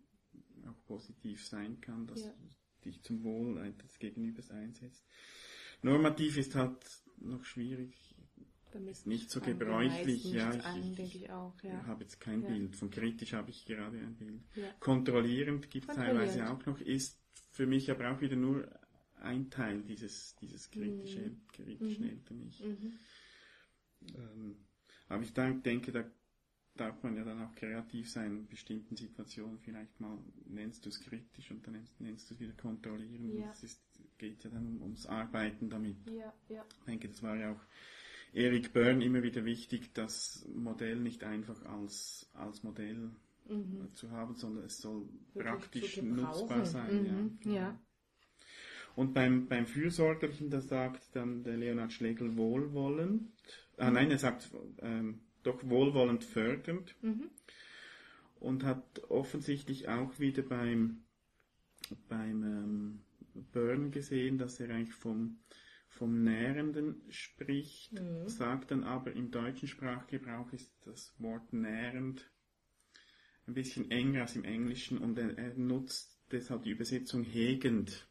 mhm. 0.54 0.68
auch 0.68 0.84
positiv 0.84 1.46
sein 1.46 1.80
kann, 1.80 2.06
dass 2.06 2.24
ja. 2.24 2.34
dich 2.84 3.02
zum 3.02 3.22
Wohl 3.24 3.72
des 3.82 3.98
Gegenübers 3.98 4.50
einsetzt. 4.50 5.06
Normativ 5.80 6.36
ist 6.36 6.54
halt 6.54 6.76
noch 7.18 7.44
schwierig, 7.44 8.11
ist 8.86 9.06
nicht 9.06 9.30
so 9.30 9.40
gebräuchlich. 9.40 10.24
Ja, 10.24 10.54
ich, 10.54 10.64
an, 10.64 10.94
ich, 10.96 11.14
ich 11.16 11.30
auch, 11.30 11.54
ja. 11.62 11.84
habe 11.86 12.02
jetzt 12.02 12.20
kein 12.20 12.42
ja. 12.42 12.48
Bild. 12.48 12.76
Von 12.76 12.90
kritisch 12.90 13.32
habe 13.32 13.50
ich 13.50 13.64
gerade 13.64 13.98
ein 13.98 14.16
Bild. 14.16 14.42
Ja. 14.54 14.70
Kontrollierend 14.80 15.70
gibt 15.70 15.88
es 15.88 15.96
teilweise 15.96 16.50
auch 16.50 16.64
noch, 16.66 16.80
ist 16.80 17.18
für 17.50 17.66
mich 17.66 17.90
aber 17.90 18.10
auch 18.10 18.20
wieder 18.20 18.36
nur 18.36 18.68
ein 19.20 19.50
Teil 19.50 19.82
dieses, 19.82 20.34
dieses 20.36 20.70
kritische, 20.70 21.20
mhm. 21.20 21.40
kritischen 21.52 22.04
mhm. 22.04 22.10
Eltern-Ich. 22.10 22.64
Mhm. 22.64 22.98
Ähm, 24.16 24.56
aber 25.08 25.22
ich 25.22 25.32
denke, 25.32 25.92
da 25.92 26.04
darf 26.74 27.02
man 27.02 27.16
ja 27.16 27.24
dann 27.24 27.42
auch 27.42 27.54
kreativ 27.54 28.10
sein 28.10 28.38
in 28.38 28.48
bestimmten 28.48 28.96
Situationen. 28.96 29.58
Vielleicht 29.58 30.00
mal 30.00 30.18
nennst 30.46 30.84
du 30.84 30.88
es 30.88 31.00
kritisch 31.00 31.50
und 31.50 31.66
dann 31.66 31.74
nennst, 31.74 32.00
nennst 32.00 32.30
du 32.30 32.34
es 32.34 32.40
wieder 32.40 32.54
kontrollieren. 32.54 33.36
Ja. 33.36 33.52
Es 33.62 33.80
geht 34.18 34.42
ja 34.44 34.50
dann 34.50 34.80
ums 34.80 35.06
Arbeiten 35.06 35.68
damit. 35.68 35.96
Ja, 36.06 36.32
ja. 36.48 36.64
Ich 36.78 36.84
denke, 36.84 37.08
das 37.08 37.22
war 37.22 37.36
ja 37.36 37.52
auch 37.52 37.60
Eric 38.32 38.72
Byrne 38.72 39.04
immer 39.04 39.22
wieder 39.22 39.44
wichtig, 39.44 39.92
das 39.94 40.46
Modell 40.54 40.96
nicht 40.96 41.22
einfach 41.22 41.62
als, 41.64 42.30
als 42.34 42.62
Modell 42.62 43.10
mhm. 43.48 43.88
zu 43.94 44.10
haben, 44.10 44.34
sondern 44.36 44.64
es 44.64 44.78
soll 44.78 45.06
Wirklich 45.34 45.44
praktisch 45.44 46.02
nutzbar 46.02 46.64
sein. 46.64 47.38
Mhm. 47.44 47.52
Ja, 47.52 47.52
ja. 47.52 47.80
Und 48.94 49.14
beim, 49.14 49.48
beim 49.48 49.66
Fürsorgerlichen, 49.66 50.50
da 50.50 50.60
sagt 50.60 51.14
dann 51.14 51.44
der 51.44 51.56
Leonhard 51.56 51.92
Schlegel 51.92 52.36
wohlwollend, 52.36 53.30
ah 53.78 53.90
nein, 53.90 54.10
er 54.10 54.18
sagt 54.18 54.50
ähm, 54.80 55.20
doch 55.42 55.62
wohlwollend 55.68 56.24
fördernd 56.24 56.94
mhm. 57.02 57.30
und 58.38 58.64
hat 58.64 59.02
offensichtlich 59.08 59.88
auch 59.88 60.18
wieder 60.18 60.42
beim, 60.42 61.04
beim 62.08 62.42
ähm, 62.42 63.00
Byrne 63.52 63.90
gesehen, 63.90 64.36
dass 64.36 64.60
er 64.60 64.70
eigentlich 64.70 64.94
vom 64.94 65.38
vom 65.92 66.22
Nährenden 66.22 67.02
spricht, 67.10 67.92
mhm. 67.92 68.28
sagt 68.28 68.70
dann 68.70 68.82
aber 68.82 69.12
im 69.12 69.30
deutschen 69.30 69.68
Sprachgebrauch 69.68 70.52
ist 70.52 70.74
das 70.84 71.14
Wort 71.18 71.52
nährend 71.52 72.30
ein 73.46 73.54
bisschen 73.54 73.90
enger 73.90 74.22
als 74.22 74.36
im 74.36 74.44
Englischen 74.44 74.98
und 74.98 75.18
er, 75.18 75.36
er 75.36 75.54
nutzt 75.54 76.18
deshalb 76.30 76.62
die 76.62 76.70
Übersetzung 76.70 77.24
hegend 77.24 78.08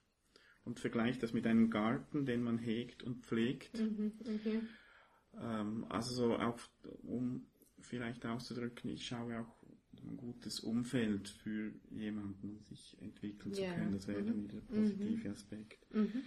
und 0.63 0.79
vergleicht 0.79 1.23
das 1.23 1.33
mit 1.33 1.47
einem 1.47 1.69
Garten, 1.71 2.25
den 2.25 2.43
man 2.43 2.59
hegt 2.59 3.01
und 3.01 3.25
pflegt. 3.25 3.79
Mhm, 3.79 4.13
okay. 4.21 4.61
ähm, 5.41 5.85
also 5.89 6.13
so 6.13 6.35
auch, 6.35 6.59
um 7.01 7.47
vielleicht 7.79 8.25
auszudrücken, 8.27 8.91
ich 8.91 9.07
schaue 9.07 9.39
auch 9.39 9.63
ein 10.03 10.17
gutes 10.17 10.59
Umfeld 10.59 11.29
für 11.29 11.73
jemanden, 11.89 12.59
sich 12.65 12.95
entwickeln 13.01 13.53
zu 13.53 13.61
yeah. 13.61 13.73
können. 13.73 13.93
Das 13.93 14.07
wäre 14.07 14.21
mhm. 14.21 14.27
dann 14.27 14.43
wieder 14.43 14.61
der 14.61 14.75
positive 14.75 15.27
mhm. 15.27 15.31
Aspekt. 15.31 15.95
Mhm. 15.95 16.23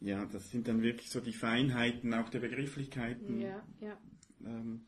Ja, 0.00 0.24
das 0.26 0.50
sind 0.50 0.68
dann 0.68 0.82
wirklich 0.82 1.10
so 1.10 1.20
die 1.20 1.32
Feinheiten 1.32 2.12
auch 2.14 2.28
der 2.28 2.40
Begrifflichkeiten. 2.40 3.40
Ja, 3.40 3.66
ja. 3.80 3.98
Ähm, 4.44 4.86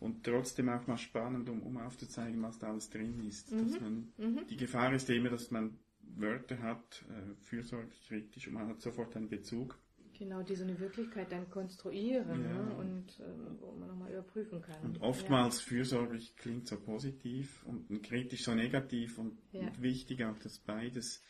und 0.00 0.24
trotzdem 0.24 0.68
auch 0.68 0.86
mal 0.86 0.98
spannend, 0.98 1.48
um, 1.48 1.62
um 1.62 1.76
aufzuzeigen, 1.78 2.40
was 2.42 2.58
da 2.58 2.70
alles 2.70 2.90
drin 2.90 3.26
ist. 3.26 3.50
Mhm. 3.50 3.58
Dass 3.58 3.80
man, 3.80 4.12
mhm. 4.16 4.46
Die 4.48 4.56
Gefahr 4.56 4.92
ist 4.92 5.10
immer, 5.10 5.30
dass 5.30 5.50
man 5.50 5.78
Wörter 6.00 6.60
hat, 6.60 7.04
äh, 7.10 7.34
fürsorglich, 7.44 8.06
kritisch, 8.06 8.48
und 8.48 8.54
man 8.54 8.68
hat 8.68 8.80
sofort 8.80 9.16
einen 9.16 9.28
Bezug. 9.28 9.78
Genau, 10.18 10.42
die 10.42 10.56
so 10.56 10.64
eine 10.64 10.78
Wirklichkeit 10.80 11.30
dann 11.30 11.48
konstruieren 11.48 12.42
ja. 12.42 12.62
ne? 12.64 12.74
und 12.76 13.20
ähm, 13.20 13.56
wo 13.60 13.72
man 13.72 13.88
nochmal 13.88 14.10
überprüfen 14.10 14.60
kann. 14.60 14.82
Und 14.82 15.00
oftmals 15.00 15.60
ja. 15.60 15.68
fürsorglich 15.68 16.34
klingt 16.36 16.66
so 16.66 16.76
positiv 16.76 17.64
und 17.64 18.02
kritisch 18.02 18.42
so 18.42 18.52
negativ 18.52 19.18
und, 19.18 19.38
ja. 19.52 19.60
und 19.60 19.80
wichtig 19.80 20.24
auch, 20.24 20.36
dass 20.38 20.58
beides 20.58 21.22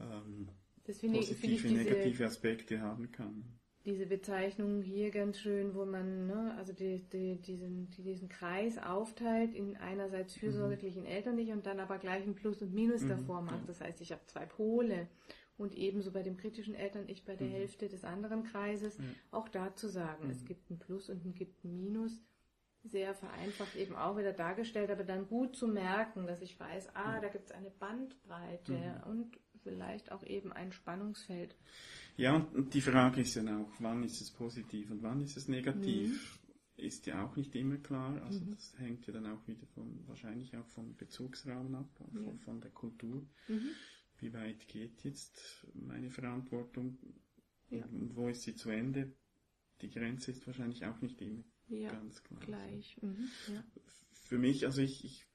ähm, 0.00 0.48
das 0.90 1.00
finde 1.00 1.18
positive, 1.18 1.52
ich, 1.52 1.62
find 1.62 1.78
ich 1.78 1.86
negative 1.86 2.26
Aspekte 2.26 2.80
haben 2.80 3.10
kann. 3.12 3.44
Diese 3.86 4.06
Bezeichnung 4.06 4.82
hier 4.82 5.10
ganz 5.10 5.38
schön, 5.38 5.74
wo 5.74 5.86
man 5.86 6.26
ne, 6.26 6.54
also 6.58 6.72
die, 6.72 7.02
die, 7.12 7.40
diesen, 7.40 7.88
die 7.90 8.02
diesen 8.02 8.28
Kreis 8.28 8.76
aufteilt 8.76 9.54
in 9.54 9.76
einerseits 9.76 10.36
mhm. 10.36 10.40
fürsorglichen 10.40 11.02
mhm. 11.02 11.08
elterlich 11.08 11.50
und 11.52 11.64
dann 11.64 11.80
aber 11.80 11.98
gleich 11.98 12.26
ein 12.26 12.34
Plus 12.34 12.60
und 12.60 12.74
Minus 12.74 13.02
mhm. 13.02 13.08
davor 13.08 13.40
macht. 13.40 13.68
Das 13.68 13.80
heißt, 13.80 14.00
ich 14.02 14.12
habe 14.12 14.20
zwei 14.26 14.44
Pole 14.44 15.08
und 15.56 15.74
ebenso 15.76 16.10
bei 16.10 16.22
dem 16.22 16.36
kritischen 16.36 16.74
Eltern 16.74 17.04
ich 17.06 17.24
bei 17.24 17.36
der 17.36 17.46
mhm. 17.46 17.52
Hälfte 17.52 17.88
des 17.88 18.04
anderen 18.04 18.42
Kreises 18.44 18.98
ja. 18.98 19.04
auch 19.30 19.48
da 19.48 19.74
zu 19.74 19.88
sagen, 19.88 20.24
mhm. 20.24 20.30
es 20.30 20.44
gibt 20.44 20.70
ein 20.70 20.78
Plus 20.78 21.08
und 21.08 21.24
es 21.24 21.34
gibt 21.34 21.64
ein 21.64 21.76
Minus. 21.76 22.20
Sehr 22.82 23.14
vereinfacht 23.14 23.76
eben 23.76 23.94
auch 23.94 24.16
wieder 24.16 24.32
dargestellt, 24.32 24.90
aber 24.90 25.04
dann 25.04 25.26
gut 25.26 25.54
zu 25.54 25.68
merken, 25.68 26.26
dass 26.26 26.40
ich 26.40 26.58
weiß, 26.58 26.94
ah, 26.94 27.18
mhm. 27.18 27.22
da 27.22 27.28
gibt 27.28 27.46
es 27.46 27.52
eine 27.52 27.70
Bandbreite 27.70 29.02
und 29.06 29.38
vielleicht 29.62 30.10
auch 30.12 30.24
eben 30.24 30.52
ein 30.52 30.72
Spannungsfeld. 30.72 31.54
Ja, 32.16 32.36
und 32.36 32.72
die 32.72 32.80
Frage 32.80 33.20
ist 33.20 33.34
ja 33.34 33.42
auch, 33.58 33.70
wann 33.80 34.02
ist 34.02 34.20
es 34.20 34.30
positiv 34.30 34.90
und 34.90 35.02
wann 35.02 35.20
ist 35.20 35.36
es 35.36 35.48
negativ? 35.48 36.40
Mhm. 36.42 36.84
Ist 36.84 37.06
ja 37.06 37.22
auch 37.22 37.36
nicht 37.36 37.54
immer 37.54 37.76
klar. 37.76 38.22
Also 38.22 38.40
mhm. 38.40 38.52
das 38.52 38.74
hängt 38.78 39.06
ja 39.06 39.12
dann 39.12 39.26
auch 39.26 39.46
wieder 39.46 39.66
von, 39.74 40.02
wahrscheinlich 40.06 40.56
auch 40.56 40.66
vom 40.68 40.96
Bezugsraum 40.96 41.74
ab, 41.74 41.90
von, 41.94 42.24
ja. 42.24 42.32
von 42.44 42.60
der 42.62 42.70
Kultur. 42.70 43.26
Mhm. 43.48 43.70
Wie 44.18 44.32
weit 44.32 44.66
geht 44.68 45.04
jetzt 45.04 45.66
meine 45.74 46.10
Verantwortung 46.10 46.98
ja. 47.68 47.84
und 47.84 48.16
wo 48.16 48.28
ist 48.28 48.42
sie 48.42 48.54
zu 48.54 48.70
Ende? 48.70 49.12
Die 49.82 49.90
Grenze 49.90 50.30
ist 50.30 50.46
wahrscheinlich 50.46 50.84
auch 50.86 51.00
nicht 51.00 51.20
immer 51.20 51.42
ja, 51.70 51.90
ganz 51.90 52.22
klar. 52.22 52.40
Gleich. 52.40 52.96
Mhm. 53.00 53.28
Ja. 53.52 53.64
Für 54.12 54.38
mich, 54.38 54.66
also 54.66 54.82
ich, 54.82 55.04
ich 55.04 55.26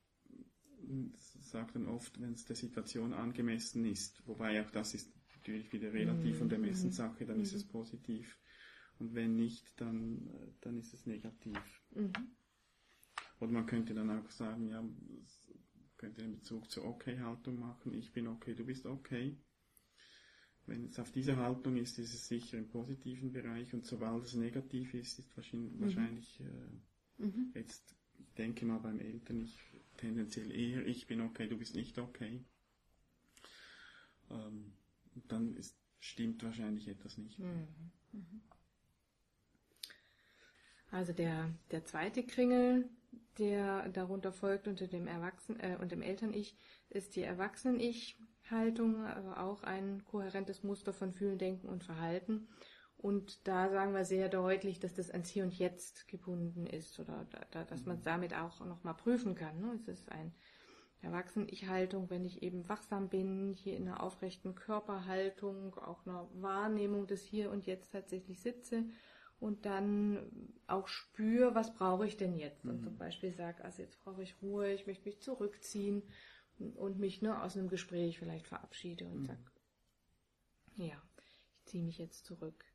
sage 1.41 1.73
dann 1.73 1.87
oft, 1.87 2.19
wenn 2.21 2.33
es 2.33 2.45
der 2.45 2.55
Situation 2.55 3.13
angemessen 3.13 3.85
ist, 3.85 4.25
wobei 4.27 4.61
auch 4.63 4.71
das 4.71 4.93
ist 4.93 5.11
natürlich 5.35 5.71
wieder 5.73 5.93
relativ 5.93 6.37
mhm. 6.37 6.41
und 6.43 6.53
Ermessenssache, 6.53 7.25
dann 7.25 7.37
mhm. 7.37 7.43
ist 7.43 7.53
es 7.53 7.67
positiv. 7.67 8.37
Und 8.99 9.13
wenn 9.13 9.35
nicht, 9.35 9.73
dann, 9.79 10.29
dann 10.61 10.77
ist 10.77 10.93
es 10.93 11.05
negativ. 11.05 11.81
Mhm. 11.91 12.13
Oder 13.39 13.51
man 13.51 13.65
könnte 13.65 13.93
dann 13.93 14.09
auch 14.09 14.29
sagen, 14.29 14.69
ja, 14.69 14.83
könnte 15.97 16.21
den 16.21 16.33
Bezug 16.33 16.69
zur 16.71 16.85
Okay-Haltung 16.85 17.59
machen. 17.59 17.93
Ich 17.93 18.13
bin 18.13 18.27
okay, 18.27 18.53
du 18.53 18.65
bist 18.65 18.85
okay. 18.85 19.37
Wenn 20.75 20.89
es 20.89 20.99
auf 20.99 21.09
dieser 21.11 21.37
Haltung 21.37 21.77
ist, 21.77 21.97
ist 21.99 22.13
es 22.13 22.27
sicher 22.27 22.57
im 22.57 22.67
positiven 22.67 23.31
Bereich 23.31 23.73
und 23.73 23.85
sobald 23.85 24.25
es 24.25 24.33
negativ 24.33 24.93
ist, 24.93 25.19
ist 25.19 25.37
wahrscheinlich, 25.37 25.71
mhm. 25.71 25.81
wahrscheinlich 25.81 26.41
äh, 26.41 27.23
mhm. 27.23 27.51
jetzt, 27.53 27.95
ich 28.19 28.33
denke 28.33 28.65
mal 28.65 28.79
beim 28.79 28.99
Eltern, 28.99 29.41
ich 29.41 29.57
tendenziell 29.95 30.51
eher, 30.51 30.85
ich 30.85 31.07
bin 31.07 31.21
okay, 31.21 31.47
du 31.47 31.57
bist 31.57 31.75
nicht 31.75 31.97
okay. 31.97 32.43
Ähm, 34.29 34.73
dann 35.29 35.55
ist, 35.55 35.77
stimmt 36.01 36.43
wahrscheinlich 36.43 36.89
etwas 36.89 37.17
nicht. 37.17 37.39
Mhm. 37.39 37.67
Mhm. 38.11 38.41
Also 40.91 41.13
der, 41.13 41.53
der 41.71 41.85
zweite 41.85 42.23
Kringel, 42.23 42.89
der 43.37 43.87
darunter 43.89 44.33
folgt 44.33 44.67
unter 44.67 44.87
dem 44.87 45.07
Erwachsenen, 45.07 45.61
äh, 45.61 45.77
und 45.79 45.93
dem 45.93 46.01
Eltern-Ich, 46.01 46.57
ist 46.89 47.15
die 47.15 47.21
Erwachsenen-Ich-Haltung, 48.45 49.05
also 49.05 49.31
auch 49.31 49.63
ein 49.63 50.03
kohärentes 50.05 50.63
Muster 50.63 50.93
von 50.93 51.11
Fühlen, 51.11 51.37
Denken 51.37 51.67
und 51.67 51.83
Verhalten. 51.83 52.47
Und 52.97 53.47
da 53.47 53.69
sagen 53.69 53.93
wir 53.93 54.05
sehr 54.05 54.29
deutlich, 54.29 54.79
dass 54.79 54.95
das 54.95 55.11
ans 55.11 55.29
Hier 55.29 55.43
und 55.43 55.57
Jetzt 55.57 56.07
gebunden 56.07 56.65
ist 56.65 56.99
oder 56.99 57.25
da, 57.29 57.39
da, 57.51 57.63
dass 57.63 57.85
man 57.85 57.97
es 57.97 58.03
damit 58.03 58.33
auch 58.33 58.65
nochmal 58.65 58.95
prüfen 58.95 59.35
kann. 59.35 59.59
Ne? 59.59 59.73
Es 59.75 59.87
ist 59.87 60.11
ein 60.11 60.33
Erwachsenen-Ich-Haltung, 61.01 62.09
wenn 62.09 62.25
ich 62.25 62.41
eben 62.41 62.67
wachsam 62.67 63.09
bin, 63.09 63.53
hier 63.53 63.77
in 63.77 63.87
einer 63.87 64.01
aufrechten 64.01 64.55
Körperhaltung, 64.55 65.75
auch 65.75 66.05
einer 66.07 66.27
Wahrnehmung 66.33 67.05
des 67.05 67.23
Hier 67.23 67.51
und 67.51 67.67
Jetzt 67.67 67.91
tatsächlich 67.91 68.41
sitze 68.41 68.85
und 69.39 69.65
dann 69.65 70.31
auch 70.65 70.87
spüre, 70.87 71.53
was 71.53 71.75
brauche 71.75 72.07
ich 72.07 72.17
denn 72.17 72.35
jetzt? 72.35 72.65
Und 72.65 72.81
zum 72.81 72.93
mhm. 72.93 72.97
Beispiel 72.97 73.33
sage, 73.33 73.63
also 73.63 73.83
jetzt 73.83 73.99
brauche 74.03 74.23
ich 74.23 74.41
Ruhe, 74.41 74.71
ich 74.71 74.87
möchte 74.87 75.05
mich 75.05 75.19
zurückziehen 75.19 76.01
und 76.59 76.99
mich 76.99 77.21
ne, 77.21 77.41
aus 77.41 77.57
einem 77.57 77.69
Gespräch 77.69 78.19
vielleicht 78.19 78.47
verabschiede 78.47 79.05
und 79.05 79.21
mhm. 79.21 79.25
sage, 79.25 79.43
ja, 80.75 81.01
ich 81.57 81.65
ziehe 81.65 81.83
mich 81.83 81.97
jetzt 81.97 82.25
zurück. 82.25 82.65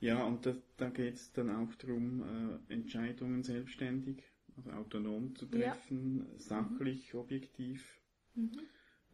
Ja, 0.00 0.24
und 0.24 0.46
das, 0.46 0.56
da 0.76 0.90
geht 0.90 1.14
es 1.14 1.32
dann 1.32 1.50
auch 1.50 1.74
darum, 1.76 2.60
äh, 2.68 2.72
Entscheidungen 2.72 3.44
selbstständig, 3.44 4.24
also 4.56 4.70
autonom 4.72 5.36
zu 5.36 5.46
treffen, 5.46 6.26
ja. 6.32 6.38
sachlich, 6.38 7.14
mhm. 7.14 7.20
objektiv. 7.20 8.00
Mhm. 8.34 8.58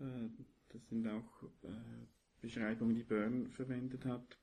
Äh, 0.00 0.28
das 0.70 0.88
sind 0.88 1.06
auch 1.08 1.42
äh, 1.62 1.68
Beschreibungen, 2.40 2.94
die 2.94 3.02
Byrne 3.02 3.50
verwendet 3.50 4.04
hat. 4.06 4.38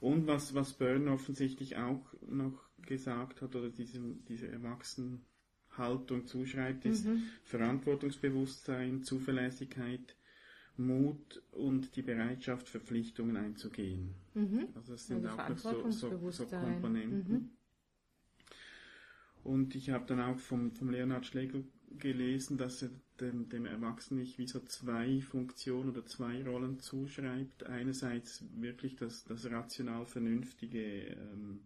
Und 0.00 0.26
was, 0.26 0.54
was 0.54 0.74
Byrne 0.74 1.12
offensichtlich 1.12 1.76
auch 1.76 2.14
noch 2.22 2.60
gesagt 2.78 3.40
hat 3.40 3.54
oder 3.54 3.70
diesem, 3.70 4.24
dieser 4.24 4.48
Erwachsenenhaltung 5.72 6.26
zuschreibt, 6.26 6.84
ist 6.84 7.06
mhm. 7.06 7.22
Verantwortungsbewusstsein, 7.44 9.02
Zuverlässigkeit, 9.02 10.16
Mut 10.76 11.42
und 11.52 11.96
die 11.96 12.02
Bereitschaft, 12.02 12.68
Verpflichtungen 12.68 13.36
einzugehen. 13.36 14.14
Mhm. 14.34 14.68
Also 14.74 14.92
das 14.92 15.06
sind 15.06 15.26
also 15.26 15.38
auch 15.38 15.58
so, 15.58 15.90
so, 15.90 16.30
so, 16.30 16.46
Komponenten. 16.46 17.32
Mhm. 17.32 17.50
Und 19.44 19.74
ich 19.74 19.90
habe 19.90 20.06
dann 20.06 20.20
auch 20.20 20.38
vom, 20.38 20.72
vom 20.72 20.90
Leonhard 20.90 21.26
Schlegel 21.26 21.64
gelesen, 21.98 22.56
dass 22.56 22.82
er 22.82 22.90
dem, 23.20 23.48
dem 23.48 23.66
Erwachsenen 23.66 24.20
nicht 24.20 24.38
wie 24.38 24.46
so 24.46 24.60
zwei 24.60 25.20
Funktionen 25.20 25.90
oder 25.90 26.06
zwei 26.06 26.42
Rollen 26.44 26.78
zuschreibt. 26.78 27.64
Einerseits 27.64 28.44
wirklich 28.56 28.96
das, 28.96 29.24
das 29.24 29.50
rational 29.50 30.06
vernünftige 30.06 31.08
ähm, 31.08 31.60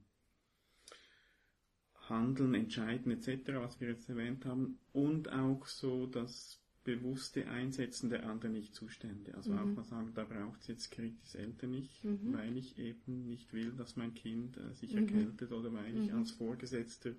Handeln, 2.08 2.54
Entscheiden 2.54 3.12
etc., 3.12 3.54
was 3.54 3.80
wir 3.80 3.88
jetzt 3.88 4.08
erwähnt 4.08 4.44
haben, 4.44 4.78
und 4.92 5.30
auch 5.32 5.66
so 5.66 6.06
das 6.06 6.60
bewusste 6.86 7.48
Einsetzen 7.48 8.10
der 8.10 8.28
anderen 8.28 8.52
Nicht-Zustände. 8.52 9.34
Also 9.34 9.52
mhm. 9.52 9.58
auch 9.58 9.76
mal 9.76 9.84
sagen, 9.84 10.12
da 10.14 10.24
braucht 10.24 10.60
es 10.60 10.68
jetzt 10.68 10.90
kritisches 10.92 11.34
Eltern 11.34 11.72
nicht, 11.72 12.04
mhm. 12.04 12.32
weil 12.32 12.56
ich 12.56 12.78
eben 12.78 13.26
nicht 13.26 13.52
will, 13.52 13.72
dass 13.72 13.96
mein 13.96 14.14
Kind 14.14 14.56
äh, 14.56 14.72
sich 14.72 14.92
mhm. 14.94 15.00
erkältet 15.00 15.52
oder 15.52 15.72
weil 15.72 15.96
ich 15.96 16.12
mhm. 16.12 16.18
als 16.18 16.30
Vorgesetzter 16.30 17.10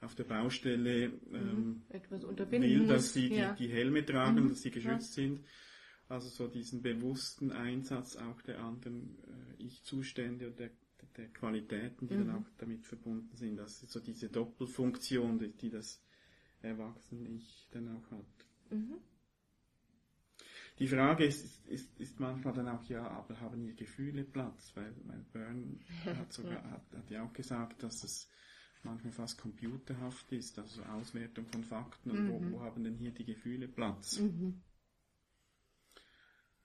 auf 0.00 0.14
der 0.14 0.24
Baustelle 0.24 1.06
ähm, 1.32 1.82
mhm. 1.92 2.50
will, 2.50 2.86
dass 2.86 3.12
sie 3.12 3.28
die, 3.28 3.36
ja. 3.36 3.52
die 3.54 3.68
Helme 3.68 4.06
tragen, 4.06 4.44
mhm. 4.44 4.48
dass 4.50 4.62
sie 4.62 4.70
geschützt 4.70 5.16
ja. 5.16 5.24
sind. 5.24 5.40
Also 6.08 6.28
so 6.28 6.46
diesen 6.46 6.82
bewussten 6.82 7.50
Einsatz 7.50 8.16
auch 8.16 8.40
der 8.42 8.60
anderen 8.60 9.18
äh, 9.26 9.62
Ich-Zustände 9.62 10.48
und 10.48 10.58
der, 10.58 10.70
der 11.16 11.28
Qualitäten, 11.28 12.06
die 12.06 12.14
mhm. 12.14 12.26
dann 12.26 12.36
auch 12.36 12.46
damit 12.58 12.86
verbunden 12.86 13.36
sind. 13.36 13.56
Das 13.56 13.82
ist 13.82 13.92
so 13.92 14.00
diese 14.00 14.28
Doppelfunktion, 14.28 15.38
die, 15.38 15.52
die 15.52 15.70
das 15.70 16.02
Erwachsene-Ich 16.62 17.68
dann 17.70 17.88
auch 17.96 18.10
hat. 18.10 18.46
Mhm. 18.70 18.98
Die 20.80 20.88
Frage 20.88 21.24
ist, 21.24 21.66
ist, 21.66 22.00
ist 22.00 22.18
manchmal 22.18 22.52
dann 22.52 22.68
auch, 22.68 22.82
ja, 22.84 23.06
aber 23.06 23.38
haben 23.40 23.60
hier 23.62 23.74
Gefühle 23.74 24.24
Platz? 24.24 24.72
Weil, 24.74 24.92
weil 25.04 25.24
Byrne 25.32 25.78
hat, 26.04 26.32
sogar, 26.32 26.68
hat, 26.70 26.82
hat 26.92 27.10
ja 27.10 27.24
auch 27.24 27.32
gesagt, 27.32 27.82
dass 27.82 28.02
es 28.02 28.28
manchmal 28.82 29.12
fast 29.12 29.38
computerhaft 29.38 30.32
ist, 30.32 30.58
also 30.58 30.82
Auswertung 30.82 31.46
von 31.46 31.62
Fakten 31.62 32.10
und 32.10 32.24
mhm. 32.24 32.28
wo, 32.28 32.58
wo, 32.58 32.60
haben 32.62 32.82
denn 32.82 32.96
hier 32.96 33.12
die 33.12 33.24
Gefühle 33.24 33.68
Platz? 33.68 34.18
Mhm. 34.18 34.62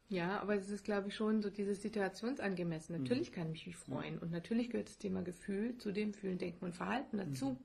Ja, 0.09 0.39
aber 0.41 0.55
es 0.55 0.69
ist, 0.69 0.83
glaube 0.83 1.09
ich, 1.09 1.15
schon 1.15 1.43
so 1.43 1.51
dieses 1.51 1.83
situationsangemessen. 1.83 2.95
Mhm. 2.95 3.03
Natürlich 3.03 3.31
mhm. 3.31 3.35
kann 3.35 3.53
ich 3.53 3.67
mich 3.67 3.77
freuen 3.77 4.15
ja. 4.15 4.21
und 4.21 4.31
natürlich 4.31 4.71
gehört 4.71 4.89
das 4.89 4.97
Thema 4.97 5.21
Gefühl 5.21 5.77
zu 5.77 5.91
dem 5.91 6.13
Fühlen, 6.13 6.39
Denken 6.39 6.65
und 6.65 6.75
Verhalten 6.75 7.17
dazu. 7.17 7.51
Mhm. 7.51 7.57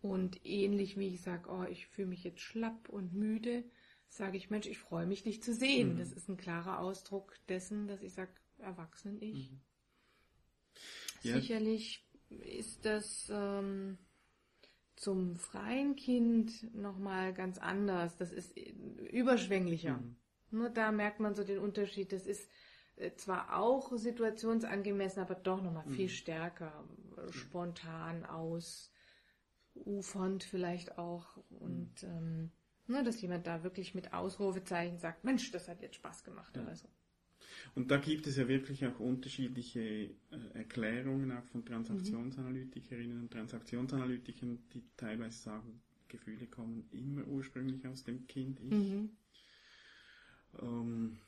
Und 0.00 0.46
ähnlich 0.46 0.96
wie 0.96 1.08
ich 1.08 1.22
sage, 1.22 1.50
oh, 1.50 1.64
ich 1.64 1.86
fühle 1.86 2.08
mich 2.08 2.24
jetzt 2.24 2.40
schlapp 2.40 2.88
und 2.88 3.12
müde, 3.12 3.64
sage 4.08 4.36
ich, 4.36 4.48
Mensch, 4.48 4.66
ich 4.66 4.78
freue 4.78 5.06
mich, 5.06 5.24
dich 5.24 5.42
zu 5.42 5.52
sehen. 5.52 5.94
Mhm. 5.94 5.98
Das 5.98 6.12
ist 6.12 6.28
ein 6.28 6.36
klarer 6.38 6.80
Ausdruck 6.80 7.34
dessen, 7.48 7.86
dass 7.86 8.02
ich 8.02 8.14
sage, 8.14 8.30
Erwachsenen 8.58 9.20
ich. 9.20 9.52
Ja. 11.22 11.34
Sicherlich 11.34 12.04
ist 12.28 12.84
das 12.84 13.30
ähm, 13.32 13.98
zum 14.96 15.36
freien 15.36 15.96
Kind 15.96 16.74
nochmal 16.74 17.34
ganz 17.34 17.58
anders. 17.58 18.16
Das 18.16 18.32
ist 18.32 18.56
überschwänglicher. 18.56 20.02
Mhm. 20.50 20.58
Nur 20.58 20.70
da 20.70 20.92
merkt 20.92 21.20
man 21.20 21.34
so 21.34 21.44
den 21.44 21.58
Unterschied. 21.58 22.12
Das 22.12 22.26
ist 22.26 22.50
äh, 22.96 23.12
zwar 23.14 23.58
auch 23.58 23.96
situationsangemessen, 23.96 25.22
aber 25.22 25.34
doch 25.34 25.62
nochmal 25.62 25.86
mhm. 25.86 25.94
viel 25.94 26.08
stärker, 26.08 26.84
äh, 27.16 27.32
spontan 27.32 28.24
ausufernd 28.24 30.44
vielleicht 30.44 30.98
auch. 30.98 31.36
Und 31.50 32.02
mhm. 32.02 32.08
ähm, 32.08 32.50
nur, 32.86 33.02
dass 33.02 33.20
jemand 33.20 33.46
da 33.46 33.62
wirklich 33.62 33.94
mit 33.94 34.12
Ausrufezeichen 34.12 34.98
sagt, 34.98 35.24
Mensch, 35.24 35.50
das 35.50 35.68
hat 35.68 35.82
jetzt 35.82 35.96
Spaß 35.96 36.24
gemacht 36.24 36.56
ja. 36.56 36.62
oder 36.62 36.74
so. 36.74 36.88
Und 37.74 37.90
da 37.90 37.98
gibt 37.98 38.26
es 38.26 38.36
ja 38.36 38.48
wirklich 38.48 38.86
auch 38.86 38.98
unterschiedliche 38.98 39.80
äh, 39.80 40.10
Erklärungen 40.54 41.32
auch 41.32 41.44
von 41.44 41.64
Transaktionsanalytikerinnen 41.64 43.20
und 43.20 43.30
Transaktionsanalytikern, 43.30 44.58
die 44.72 44.82
teilweise 44.96 45.38
sagen, 45.38 45.80
Gefühle 46.08 46.46
kommen 46.46 46.88
immer 46.90 47.26
ursprünglich 47.26 47.86
aus 47.86 48.04
dem 48.04 48.26
Kind. 48.26 48.60
Ich. 48.60 48.70
Mhm. 48.70 49.10
Ähm, 50.60 51.18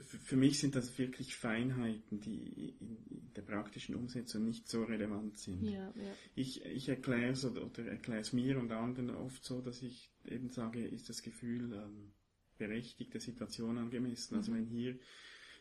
für 0.00 0.36
mich 0.36 0.60
sind 0.60 0.76
das 0.76 0.96
wirklich 0.98 1.34
Feinheiten, 1.36 2.20
die 2.20 2.76
in 2.78 3.32
der 3.34 3.42
praktischen 3.42 3.94
Umsetzung 3.94 4.44
nicht 4.44 4.68
so 4.68 4.84
relevant 4.84 5.38
sind. 5.38 5.62
Ja, 5.64 5.92
ja. 5.96 6.14
Ich, 6.34 6.64
ich 6.64 6.88
erkläre 6.88 7.32
es 7.32 7.44
oder, 7.44 7.64
oder 7.64 7.86
erkläre 7.86 8.20
es 8.20 8.32
mir 8.32 8.58
und 8.58 8.70
anderen 8.70 9.10
oft 9.10 9.44
so, 9.44 9.60
dass 9.60 9.82
ich 9.82 10.10
eben 10.24 10.50
sage, 10.50 10.86
ist 10.86 11.08
das 11.08 11.22
Gefühl 11.22 11.72
ähm, 11.72 12.12
berechtigt 12.58 13.14
der 13.14 13.20
Situation 13.20 13.78
angemessen. 13.78 14.36
Also 14.36 14.52
mhm. 14.52 14.56
wenn 14.56 14.66
hier 14.66 14.98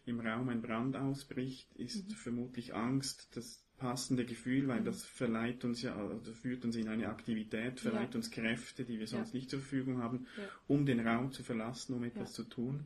im 0.05 0.19
Raum 0.19 0.49
ein 0.49 0.61
Brand 0.61 0.95
ausbricht, 0.95 1.73
ist 1.75 2.09
mhm. 2.09 2.13
vermutlich 2.13 2.73
Angst 2.73 3.35
das 3.35 3.66
passende 3.77 4.25
Gefühl, 4.25 4.67
weil 4.67 4.81
mhm. 4.81 4.85
das 4.85 5.05
verleiht 5.05 5.63
uns 5.63 5.81
ja, 5.81 5.95
also 5.95 6.33
führt 6.33 6.65
uns 6.65 6.75
in 6.75 6.87
eine 6.87 7.09
Aktivität, 7.09 7.79
verleiht 7.79 8.13
ja. 8.13 8.17
uns 8.17 8.31
Kräfte, 8.31 8.83
die 8.85 8.99
wir 8.99 9.07
sonst 9.07 9.33
ja. 9.33 9.39
nicht 9.39 9.49
zur 9.49 9.59
Verfügung 9.59 10.01
haben, 10.01 10.25
ja. 10.37 10.43
um 10.67 10.85
den 10.85 11.05
Raum 11.05 11.31
zu 11.31 11.43
verlassen, 11.43 11.93
um 11.93 12.03
etwas 12.03 12.33
zu 12.33 12.43
tun. 12.43 12.85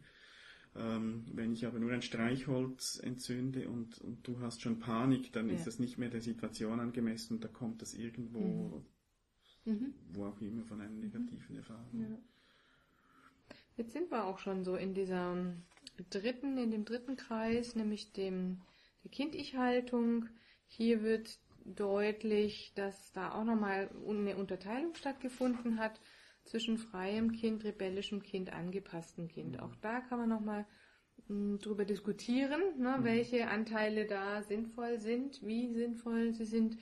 Ähm, 0.76 1.26
wenn 1.34 1.52
ich 1.52 1.66
aber 1.66 1.80
nur 1.80 1.92
ein 1.92 2.02
Streichholz 2.02 3.00
entzünde 3.04 3.68
und, 3.68 4.00
und 4.00 4.26
du 4.26 4.40
hast 4.40 4.62
schon 4.62 4.80
Panik, 4.80 5.34
dann 5.34 5.50
ist 5.50 5.68
das 5.68 5.80
nicht 5.80 5.98
mehr 5.98 6.10
der 6.10 6.22
Situation 6.22 6.80
angemessen 6.80 7.36
und 7.36 7.44
da 7.44 7.50
kommt 7.50 7.82
das 7.82 7.94
irgendwo, 7.94 8.84
mhm. 9.66 9.74
mhm. 9.74 9.94
wo 10.14 10.26
auch 10.26 10.40
immer, 10.40 10.64
von 10.66 10.80
einer 10.80 10.94
negativen 10.94 11.58
Erfahrung. 11.58 12.20
Jetzt 13.78 13.94
sind 13.94 14.12
wir 14.12 14.26
auch 14.26 14.40
schon 14.40 14.64
so 14.64 14.76
in 14.76 14.94
dieser 14.94 15.36
dritten, 16.10 16.58
in 16.58 16.72
dem 16.72 16.86
dritten 16.86 17.16
Kreis, 17.16 17.76
nämlich 17.76 18.12
dem 18.14 18.62
der 19.04 19.12
Kind-Ich-Haltung. 19.12 20.30
Hier 20.74 21.04
wird 21.04 21.38
deutlich, 21.66 22.72
dass 22.76 23.12
da 23.12 23.34
auch 23.34 23.44
nochmal 23.44 23.90
eine 24.08 24.38
Unterteilung 24.38 24.96
stattgefunden 24.96 25.78
hat 25.78 26.00
zwischen 26.46 26.78
freiem 26.78 27.34
Kind, 27.34 27.66
rebellischem 27.66 28.24
Kind, 28.24 28.54
angepasstem 28.54 29.28
Kind. 29.28 29.60
Auch 29.60 29.76
da 29.82 30.00
kann 30.00 30.20
man 30.20 30.30
nochmal 30.30 30.66
hm, 31.28 31.60
drüber 31.60 31.84
diskutieren, 31.84 32.62
ne, 32.78 32.98
mhm. 33.00 33.04
welche 33.04 33.50
Anteile 33.50 34.06
da 34.06 34.44
sinnvoll 34.44 34.98
sind, 34.98 35.46
wie 35.46 35.74
sinnvoll 35.74 36.32
sie 36.34 36.46
sind. 36.46 36.78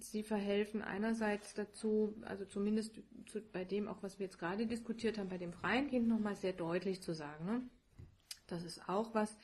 Sie 0.00 0.22
verhelfen 0.22 0.80
einerseits 0.80 1.52
dazu, 1.52 2.14
also 2.22 2.46
zumindest 2.46 2.98
zu, 3.26 3.42
bei 3.52 3.66
dem 3.66 3.88
auch, 3.88 4.02
was 4.02 4.18
wir 4.18 4.24
jetzt 4.24 4.38
gerade 4.38 4.66
diskutiert 4.66 5.18
haben, 5.18 5.28
bei 5.28 5.38
dem 5.38 5.52
freien 5.52 5.88
Kind 5.88 6.08
nochmal 6.08 6.34
sehr 6.34 6.54
deutlich 6.54 7.02
zu 7.02 7.12
sagen. 7.12 7.44
Ne? 7.44 7.62
Das 8.46 8.64
ist 8.64 8.88
auch 8.88 9.12
was, 9.14 9.36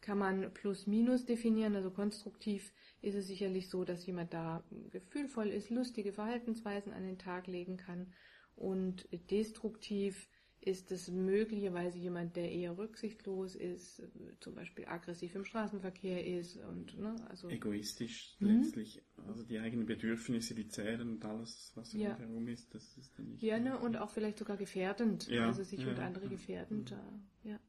kann 0.00 0.16
man 0.16 0.54
plus 0.54 0.86
minus 0.86 1.26
definieren. 1.26 1.76
Also 1.76 1.90
konstruktiv 1.90 2.72
ist 3.02 3.14
es 3.14 3.26
sicherlich 3.26 3.68
so, 3.68 3.84
dass 3.84 4.06
jemand 4.06 4.32
da 4.32 4.64
gefühlvoll 4.90 5.48
ist, 5.48 5.70
lustige 5.70 6.12
Verhaltensweisen 6.12 6.92
an 6.92 7.04
den 7.04 7.18
Tag 7.18 7.46
legen 7.46 7.76
kann. 7.76 8.12
Und 8.56 9.06
destruktiv 9.30 10.28
ist 10.66 10.90
es 10.90 11.08
möglicherweise 11.08 11.98
jemand, 11.98 12.34
der 12.34 12.50
eher 12.50 12.76
rücksichtslos 12.76 13.54
ist, 13.54 14.02
zum 14.40 14.54
Beispiel 14.56 14.86
aggressiv 14.86 15.34
im 15.36 15.44
Straßenverkehr 15.44 16.26
ist 16.26 16.56
und 16.56 16.98
ne, 16.98 17.14
also 17.28 17.48
egoistisch 17.48 18.34
mhm. 18.40 18.48
letztlich, 18.48 19.02
also 19.28 19.44
die 19.44 19.60
eigenen 19.60 19.86
Bedürfnisse, 19.86 20.56
die 20.56 20.66
zählen 20.66 21.08
und 21.08 21.24
alles, 21.24 21.70
was 21.76 21.92
ja. 21.92 22.10
rundherum 22.10 22.48
ist, 22.48 22.74
das 22.74 22.96
ist 22.96 23.16
dann 23.16 23.28
nicht. 23.28 23.42
Ja, 23.42 23.60
ne, 23.60 23.78
und 23.78 23.96
auch 23.96 24.10
vielleicht 24.10 24.38
sogar 24.38 24.56
gefährdend, 24.56 25.28
ja. 25.28 25.46
also 25.46 25.62
sich 25.62 25.82
ja. 25.82 25.88
und 25.88 26.00
andere 26.00 26.28
gefährdend, 26.28 26.90
mhm. 26.90 27.50
ja. 27.50 27.60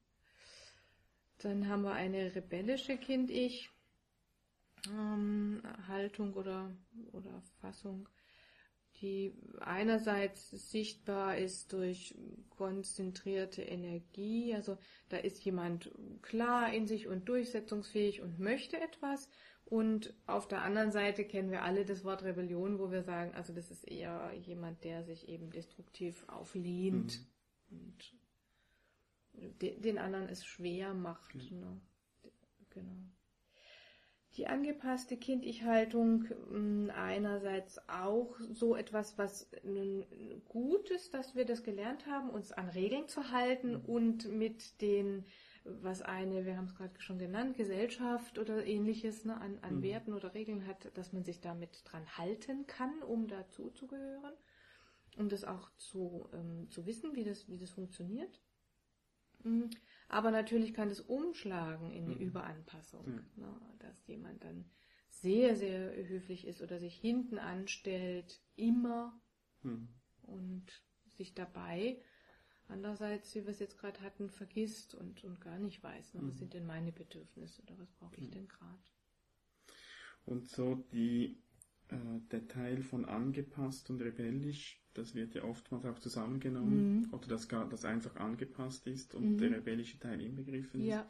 Dann 1.40 1.68
haben 1.68 1.84
wir 1.84 1.94
eine 1.94 2.34
rebellische 2.34 2.98
Kind-Ich. 2.98 3.70
Ähm, 4.88 5.62
Haltung 5.88 6.34
oder, 6.34 6.72
oder 7.14 7.42
Fassung 7.62 8.08
die 9.02 9.34
einerseits 9.60 10.50
sichtbar 10.72 11.38
ist 11.38 11.74
durch 11.74 12.16
konzentrierte 12.50 13.62
Energie, 13.62 14.56
also 14.56 14.78
da 15.10 15.18
ist 15.18 15.44
jemand 15.46 15.92
klar 16.22 16.74
in 16.74 16.88
sich 16.88 17.08
und 17.08 17.30
durchsetzungsfähig 17.30 18.22
und 18.22 18.40
möchte 18.40 18.82
etwas 18.82 19.30
und 19.66 20.14
auf 20.26 20.48
der 20.48 20.64
anderen 20.64 20.92
Seite 20.92 21.26
kennen 21.26 21.52
wir 21.52 21.62
alle 21.64 21.86
das 21.86 22.04
Wort 22.04 22.24
Rebellion, 22.24 22.80
wo 22.80 22.90
wir 22.90 23.04
sagen, 23.04 23.36
also 23.36 23.54
das 23.54 23.70
ist 23.70 23.88
eher 23.88 24.34
jemand, 24.34 24.84
der 24.84 25.04
sich 25.04 25.28
eben 25.28 25.52
destruktiv 25.52 26.28
auflehnt 26.28 27.20
mhm. 27.70 27.80
und 27.80 28.14
den 29.62 30.00
anderen 30.00 30.30
es 30.30 30.44
schwer 30.46 30.96
macht. 30.96 31.52
Mhm. 31.52 31.60
Ne? 31.60 31.82
Genau 32.72 33.17
die 34.38 34.48
angepasste 34.48 35.18
Kind-Ich-Haltung 35.18 36.26
hm, 36.50 36.92
einerseits 36.96 37.80
auch 37.90 38.36
so 38.52 38.76
etwas, 38.76 39.18
was 39.18 39.50
gut 40.48 40.90
ist, 40.92 41.14
dass 41.14 41.36
wir 41.36 41.46
das 41.46 41.64
gelernt 41.64 42.06
haben, 42.06 42.30
uns 42.30 42.52
an 42.52 42.70
Regeln 42.70 43.08
zu 43.08 43.32
halten 43.32 43.74
mhm. 43.74 43.86
und 43.86 44.32
mit 44.32 44.82
den 44.82 45.26
was 45.82 46.02
eine, 46.02 46.46
wir 46.46 46.56
haben 46.56 46.66
es 46.66 46.76
gerade 46.76 47.00
schon 47.02 47.20
genannt, 47.20 47.58
Gesellschaft 47.58 48.40
oder 48.40 48.66
ähnliches 48.66 49.26
ne, 49.26 49.40
an, 49.40 49.60
an 49.62 49.78
mhm. 49.78 49.84
Werten 49.84 50.14
oder 50.14 50.34
Regeln 50.34 50.66
hat, 50.66 50.96
dass 50.98 51.14
man 51.14 51.26
sich 51.26 51.42
damit 51.42 51.82
dran 51.86 52.06
halten 52.18 52.68
kann, 52.68 53.04
um 53.04 53.28
dazu 53.28 53.70
zu 53.72 53.88
gehören, 53.88 54.34
um 55.18 55.30
das 55.30 55.44
auch 55.44 55.70
zu, 55.76 56.30
ähm, 56.34 56.70
zu 56.70 56.86
wissen, 56.86 57.16
wie 57.16 57.24
das, 57.24 57.50
wie 57.50 57.58
das 57.58 57.72
funktioniert. 57.72 58.40
Mhm. 59.44 59.70
Aber 60.10 60.32
natürlich 60.32 60.74
kann 60.74 60.90
das 60.90 61.02
umschlagen 61.02 61.92
in 61.92 62.06
eine 62.06 62.16
mhm. 62.16 62.22
Überanpassung, 62.22 63.06
mhm. 63.06 63.26
ne, 63.36 63.62
dass 63.80 64.08
jemand 64.08 64.44
dann 64.44 64.66
sehr, 65.10 65.56
sehr 65.56 65.94
höflich 66.08 66.48
ist 66.48 66.62
oder 66.62 66.80
sich 66.80 66.96
hinten 66.96 67.40
anstellt, 67.40 68.42
immer 68.56 69.20
mhm. 69.64 69.90
und 70.24 70.66
sich 71.08 71.34
dabei 71.34 72.00
andererseits, 72.70 73.34
wie 73.36 73.44
wir 73.44 73.52
es 73.52 73.60
jetzt 73.60 73.78
gerade 73.78 74.02
hatten, 74.02 74.30
vergisst 74.30 74.94
und, 74.96 75.24
und 75.24 75.42
gar 75.42 75.58
nicht 75.58 75.82
weiß, 75.84 76.14
ne, 76.14 76.22
was 76.24 76.36
mhm. 76.36 76.40
sind 76.40 76.54
denn 76.54 76.66
meine 76.66 76.92
Bedürfnisse 76.92 77.62
oder 77.64 77.78
was 77.80 77.92
brauche 77.94 78.16
ich 78.18 78.30
denn 78.30 78.48
gerade. 78.48 78.84
Und 80.26 80.50
so 80.50 80.76
die, 80.92 81.42
der 82.32 82.48
Teil 82.48 82.82
von 82.84 83.06
angepasst 83.06 83.90
und 83.90 84.02
rebellisch, 84.02 84.82
das 84.94 85.16
wird 85.16 85.36
ja 85.36 85.44
oftmals 85.44 85.86
auch 85.86 86.00
zusammengenommen 86.00 87.02
mhm. 87.02 87.14
oder 87.14 87.28
dass 87.28 87.48
das 87.48 87.86
einfach 87.86 88.16
angepasst 88.16 88.88
ist 88.88 89.16
und 89.16 89.34
mhm. 89.34 89.38
der 89.38 89.52
rebellische 89.52 90.00
Teil 90.00 90.22
inbegriffen 90.22 90.82
ist. 90.82 90.88
Ja. 90.88 91.10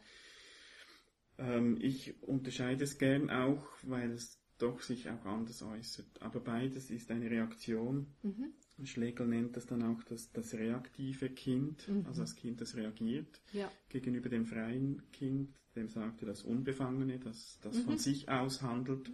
Ähm, 1.38 1.78
ich 1.80 2.22
unterscheide 2.22 2.84
es 2.84 2.98
gern 2.98 3.30
auch, 3.30 3.64
weil 3.82 4.10
es 4.10 4.38
doch 4.58 4.80
sich 4.82 5.08
auch 5.08 5.24
anders 5.24 5.62
äußert. 5.62 6.20
Aber 6.20 6.40
beides 6.40 6.90
ist 6.90 7.10
eine 7.10 7.30
Reaktion 7.30 8.06
mhm. 8.22 8.52
Schlegel 8.84 9.26
nennt 9.26 9.56
das 9.56 9.66
dann 9.66 9.82
auch 9.82 10.02
das, 10.04 10.30
das 10.32 10.54
reaktive 10.54 11.30
Kind, 11.30 11.88
mhm. 11.88 12.06
also 12.06 12.22
das 12.22 12.36
Kind, 12.36 12.60
das 12.60 12.76
reagiert 12.76 13.40
ja. 13.52 13.70
gegenüber 13.88 14.28
dem 14.28 14.46
freien 14.46 15.02
Kind, 15.12 15.54
dem 15.74 15.88
sagte 15.88 16.26
das 16.26 16.42
Unbefangene, 16.42 17.18
das, 17.18 17.58
das 17.62 17.78
mhm. 17.78 17.82
von 17.82 17.98
sich 17.98 18.28
aus 18.28 18.62
handelt. 18.62 19.08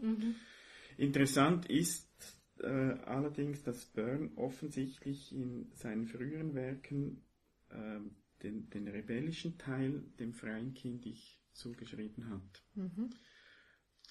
Interessant 0.96 1.66
ist 1.66 2.08
äh, 2.60 2.66
allerdings, 2.66 3.62
dass 3.62 3.84
Byrne 3.86 4.30
offensichtlich 4.36 5.32
in 5.32 5.70
seinen 5.74 6.06
früheren 6.06 6.54
Werken 6.54 7.22
äh, 7.70 8.00
den, 8.42 8.68
den 8.70 8.88
rebellischen 8.88 9.58
Teil 9.58 10.04
dem 10.18 10.32
freien 10.32 10.74
Kind 10.74 11.06
ich 11.06 11.40
zugeschrieben 11.52 12.28
hat. 12.30 12.62
Mhm. 12.74 13.10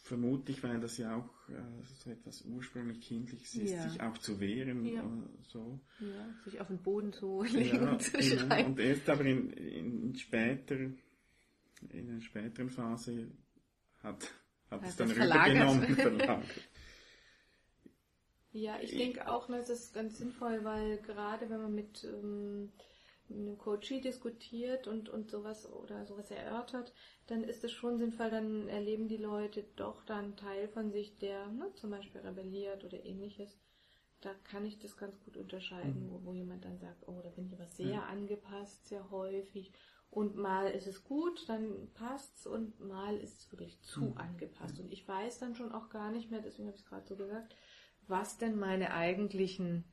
Vermutlich, 0.03 0.61
weil 0.63 0.81
das 0.81 0.97
ja 0.97 1.15
auch 1.15 1.49
äh, 1.49 1.83
so 2.03 2.09
etwas 2.09 2.41
ursprünglich 2.41 2.99
Kindliches 2.99 3.55
ist, 3.55 3.71
ja. 3.71 3.87
sich 3.87 4.01
auch 4.01 4.17
zu 4.17 4.39
wehren. 4.41 4.85
Ja. 4.85 5.09
so. 5.43 5.79
ja, 5.99 6.35
sich 6.43 6.59
auf 6.59 6.67
den 6.67 6.81
Boden 6.81 7.13
zu 7.13 7.43
legen 7.53 7.83
ja, 7.83 7.97
zu 7.97 8.21
schreien. 8.21 8.65
Und 8.65 8.79
erst 8.79 9.09
aber 9.09 9.23
in, 9.23 9.51
in, 9.51 10.15
später, 10.15 10.75
in 10.75 12.09
einer 12.09 12.19
späteren 12.19 12.69
Phase 12.69 13.31
hat, 14.01 14.29
hat 14.69 14.83
es 14.83 14.97
dann 14.97 15.09
rübergenommen. 15.09 15.95
Ja, 18.53 18.79
ich 18.79 18.95
denke 18.95 19.29
auch, 19.29 19.47
das 19.47 19.69
ist 19.69 19.93
ganz 19.93 20.19
sinnvoll, 20.19 20.63
weil 20.63 20.97
gerade 20.99 21.49
wenn 21.49 21.61
man 21.61 21.73
mit 21.73 22.03
ähm, 22.03 22.71
einem 23.29 23.57
Coachie 23.57 23.99
diskutiert 23.99 24.87
und, 24.87 25.09
und 25.09 25.31
sowas 25.31 25.71
oder 25.71 26.05
sowas 26.05 26.29
erörtert, 26.29 26.93
dann 27.27 27.43
ist 27.43 27.63
es 27.63 27.71
schon 27.71 27.97
sinnvoll, 27.97 28.29
dann 28.29 28.67
erleben 28.67 29.07
die 29.07 29.17
Leute 29.17 29.65
doch 29.75 30.03
dann 30.05 30.35
Teil 30.35 30.67
von 30.67 30.91
sich, 30.91 31.17
der 31.17 31.47
ne, 31.47 31.73
zum 31.73 31.89
Beispiel 31.89 32.21
rebelliert 32.21 32.83
oder 32.85 33.03
ähnliches. 33.03 33.57
Da 34.21 34.33
kann 34.43 34.65
ich 34.65 34.77
das 34.79 34.97
ganz 34.97 35.19
gut 35.21 35.35
unterscheiden, 35.35 36.05
mhm. 36.05 36.11
wo, 36.11 36.25
wo, 36.25 36.33
jemand 36.33 36.63
dann 36.63 36.77
sagt, 36.77 37.07
oh, 37.07 37.19
da 37.23 37.29
bin 37.29 37.47
ich 37.47 37.53
aber 37.53 37.67
sehr 37.67 38.01
mhm. 38.01 38.07
angepasst, 38.07 38.87
sehr 38.87 39.09
häufig. 39.09 39.73
Und 40.11 40.35
mal 40.35 40.69
ist 40.69 40.85
es 40.85 41.03
gut, 41.03 41.49
dann 41.49 41.89
passt's 41.95 42.45
und 42.45 42.79
mal 42.79 43.17
ist 43.17 43.39
es 43.39 43.51
wirklich 43.51 43.81
zu 43.81 44.01
mhm. 44.01 44.17
angepasst. 44.17 44.79
Und 44.79 44.93
ich 44.93 45.07
weiß 45.07 45.39
dann 45.39 45.55
schon 45.55 45.71
auch 45.71 45.89
gar 45.89 46.11
nicht 46.11 46.29
mehr, 46.29 46.39
deswegen 46.39 46.67
habe 46.67 46.77
ich 46.77 46.83
es 46.83 46.89
gerade 46.89 47.07
so 47.07 47.15
gesagt, 47.15 47.55
was 48.07 48.37
denn 48.37 48.57
meine 48.57 48.93
eigentlichen 48.93 49.83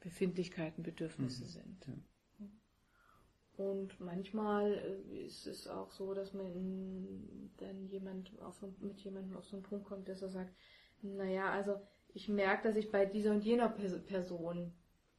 Befindlichkeiten, 0.00 0.82
Bedürfnisse 0.82 1.44
mhm. 1.44 1.48
sind. 1.48 1.86
Ja. 1.86 1.94
Und 3.64 4.00
manchmal 4.00 4.72
äh, 4.72 5.26
ist 5.26 5.46
es 5.46 5.68
auch 5.68 5.90
so, 5.92 6.14
dass 6.14 6.32
man 6.32 7.50
dann 7.58 7.86
jemand 7.88 8.30
auf, 8.40 8.62
mit 8.80 9.00
jemandem 9.00 9.36
auf 9.36 9.44
so 9.44 9.56
einen 9.56 9.62
Punkt 9.62 9.86
kommt, 9.86 10.08
dass 10.08 10.22
er 10.22 10.30
sagt, 10.30 10.54
naja, 11.02 11.50
also 11.50 11.76
ich 12.14 12.28
merke, 12.28 12.68
dass 12.68 12.76
ich 12.76 12.90
bei 12.90 13.04
dieser 13.04 13.32
und 13.32 13.44
jener 13.44 13.68
Person 13.68 14.72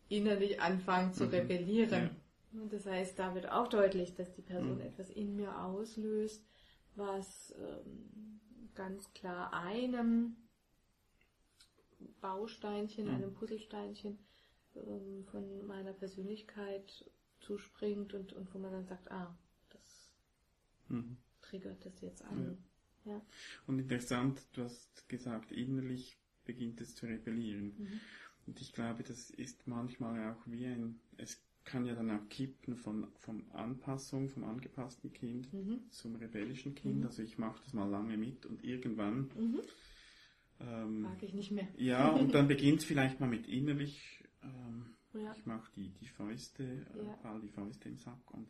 innerlich 0.10 0.60
anfange 0.60 1.12
zu 1.12 1.25
mhm. 1.25 1.30
rebellieren. 1.30 2.10
Ja. 2.54 2.62
Und 2.62 2.73
das 2.73 2.86
heißt, 2.86 3.17
da 3.17 3.34
wird 3.36 3.49
auch 3.49 3.67
deutlich, 3.67 4.15
dass 4.15 4.34
die 4.34 4.41
Person 4.41 4.75
mhm. 4.75 4.82
etwas 4.82 5.10
in 5.10 5.36
mir 5.36 5.63
auslöst, 5.63 6.45
was 6.95 7.56
ähm, 7.58 8.39
ganz 8.75 9.13
klar 9.13 9.54
einem 9.54 10.36
Bausteinchen, 12.22 13.06
mhm. 13.06 13.16
einem 13.16 13.34
Puzzlesteinchen 13.34 14.20
ähm, 14.76 15.26
von 15.32 15.66
meiner 15.68 15.94
Persönlichkeit 15.94 17.06
zuspringt 17.40 18.14
und, 18.14 18.34
und 18.34 18.54
wo 18.54 18.60
man 18.60 18.72
dann 18.72 18.86
sagt, 18.86 19.12
ah, 19.12 19.36
das 19.70 20.14
mhm. 20.90 21.18
triggert 21.42 21.86
das 21.86 22.02
jetzt 22.02 22.24
an. 22.24 22.58
Ja. 23.06 23.14
ja. 23.14 23.22
Und 23.68 23.80
interessant, 23.80 24.42
du 24.54 24.64
hast 24.64 25.08
gesagt, 25.10 25.52
innerlich 25.52 26.18
beginnt 26.46 26.82
es 26.82 26.96
zu 26.96 27.06
rebellieren. 27.06 27.74
Mhm. 27.78 28.00
Und 28.48 28.62
ich 28.62 28.74
glaube, 28.74 29.04
das 29.04 29.30
ist 29.30 29.68
manchmal 29.68 30.32
auch 30.32 30.42
wie 30.46 30.66
ein, 30.66 31.00
es 31.18 31.42
kann 31.64 31.86
ja 31.86 31.94
dann 31.94 32.10
auch 32.10 32.28
kippen 32.30 32.76
von, 32.76 33.08
von 33.20 33.50
Anpassung, 33.52 34.30
vom 34.30 34.44
angepassten 34.44 35.14
Kind 35.14 35.54
mhm. 35.54 35.90
zum 35.90 36.16
rebellischen 36.16 36.76
Kind. 36.76 37.00
Mhm. 37.00 37.06
Also 37.06 37.22
ich 37.22 37.38
mache 37.38 37.62
das 37.64 37.74
mal 37.74 37.90
lange 37.90 38.18
mit 38.18 38.46
und 38.46 38.64
irgendwann 38.64 39.30
mhm. 39.36 39.62
Ähm, 40.62 41.02
mag 41.02 41.21
ich 41.24 41.34
nicht 41.34 41.52
mehr. 41.52 41.67
Ja, 41.78 42.10
und 42.10 42.34
dann 42.34 42.47
beginnt 42.47 42.80
es 42.80 42.86
vielleicht 42.86 43.19
mal 43.19 43.30
mit 43.30 43.47
innerlich 43.47 44.24
ähm, 44.43 44.95
ja. 45.13 45.36
Ich 45.38 45.45
mache 45.45 45.71
die, 45.76 45.89
die 45.89 46.08
Fäuste, 46.08 46.63
äh, 46.63 47.06
ja. 47.06 47.19
all 47.24 47.41
die 47.41 47.50
Fäuste 47.50 47.89
im 47.89 47.97
Sack 47.97 48.32
und, 48.32 48.50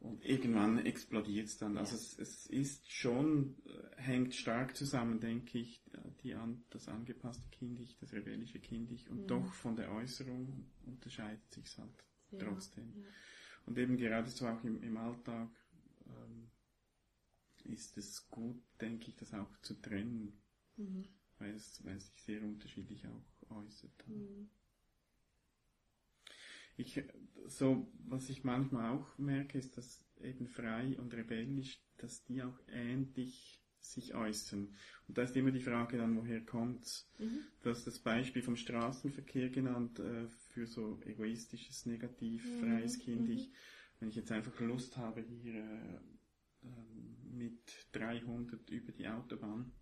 und 0.00 0.22
irgendwann 0.24 0.78
explodiert 0.84 1.46
es 1.46 1.56
dann. 1.56 1.78
Also 1.78 1.96
es, 1.96 2.18
es 2.18 2.46
ist 2.46 2.92
schon, 2.92 3.56
äh, 3.66 4.02
hängt 4.02 4.34
stark 4.34 4.76
zusammen, 4.76 5.20
denke 5.20 5.58
ich, 5.58 5.82
die 6.22 6.34
an, 6.34 6.64
das 6.70 6.88
angepasste 6.88 7.48
Kindig, 7.50 7.96
das 7.98 8.12
rebellische 8.12 8.58
Kindig 8.58 9.08
und 9.08 9.22
mhm. 9.22 9.26
doch 9.26 9.52
von 9.54 9.76
der 9.76 9.90
Äußerung 9.92 10.66
unterscheidet 10.84 11.50
sich 11.50 11.78
halt 11.78 12.04
trotzdem. 12.38 13.04
Und 13.64 13.78
eben 13.78 13.96
gerade 13.96 14.28
so 14.28 14.46
auch 14.46 14.62
im, 14.64 14.82
im 14.82 14.96
Alltag 14.98 15.48
ähm, 16.06 16.50
ist 17.72 17.96
es 17.96 18.28
gut, 18.28 18.62
denke 18.78 19.08
ich, 19.08 19.16
das 19.16 19.32
auch 19.32 19.56
zu 19.62 19.80
trennen, 19.80 20.43
mhm. 20.76 21.04
weil, 21.38 21.54
es, 21.54 21.84
weil 21.84 21.96
es 21.96 22.06
sich 22.06 22.22
sehr 22.22 22.42
unterschiedlich 22.42 23.06
auch 23.06 23.50
äußert. 23.50 24.08
Mhm 24.08 24.48
ich, 26.76 27.02
so, 27.46 27.86
was 28.06 28.28
ich 28.28 28.44
manchmal 28.44 28.96
auch 28.96 29.18
merke, 29.18 29.58
ist, 29.58 29.76
dass 29.76 30.04
eben 30.20 30.46
frei 30.46 30.98
und 30.98 31.14
rebellisch, 31.14 31.80
dass 31.98 32.24
die 32.24 32.42
auch 32.42 32.58
ähnlich 32.68 33.60
sich 33.80 34.14
äußern. 34.14 34.74
Und 35.06 35.18
da 35.18 35.22
ist 35.22 35.36
immer 35.36 35.50
die 35.50 35.60
Frage 35.60 35.98
dann, 35.98 36.16
woher 36.16 36.40
kommt's? 36.40 37.10
Mhm. 37.18 37.40
Du 37.62 37.70
hast 37.70 37.86
das 37.86 37.98
Beispiel 37.98 38.42
vom 38.42 38.56
Straßenverkehr 38.56 39.50
genannt, 39.50 39.98
äh, 39.98 40.26
für 40.26 40.66
so 40.66 40.98
egoistisches, 41.04 41.84
negativ, 41.86 42.44
mhm. 42.44 42.60
freies 42.60 42.98
Kind. 42.98 43.28
Mhm. 43.28 43.46
wenn 44.00 44.08
ich 44.08 44.16
jetzt 44.16 44.32
einfach 44.32 44.58
Lust 44.60 44.96
habe, 44.96 45.20
hier 45.20 45.54
äh, 45.54 46.66
äh, 46.66 46.68
mit 47.30 47.86
300 47.92 48.70
über 48.70 48.92
die 48.92 49.06
Autobahn 49.06 49.72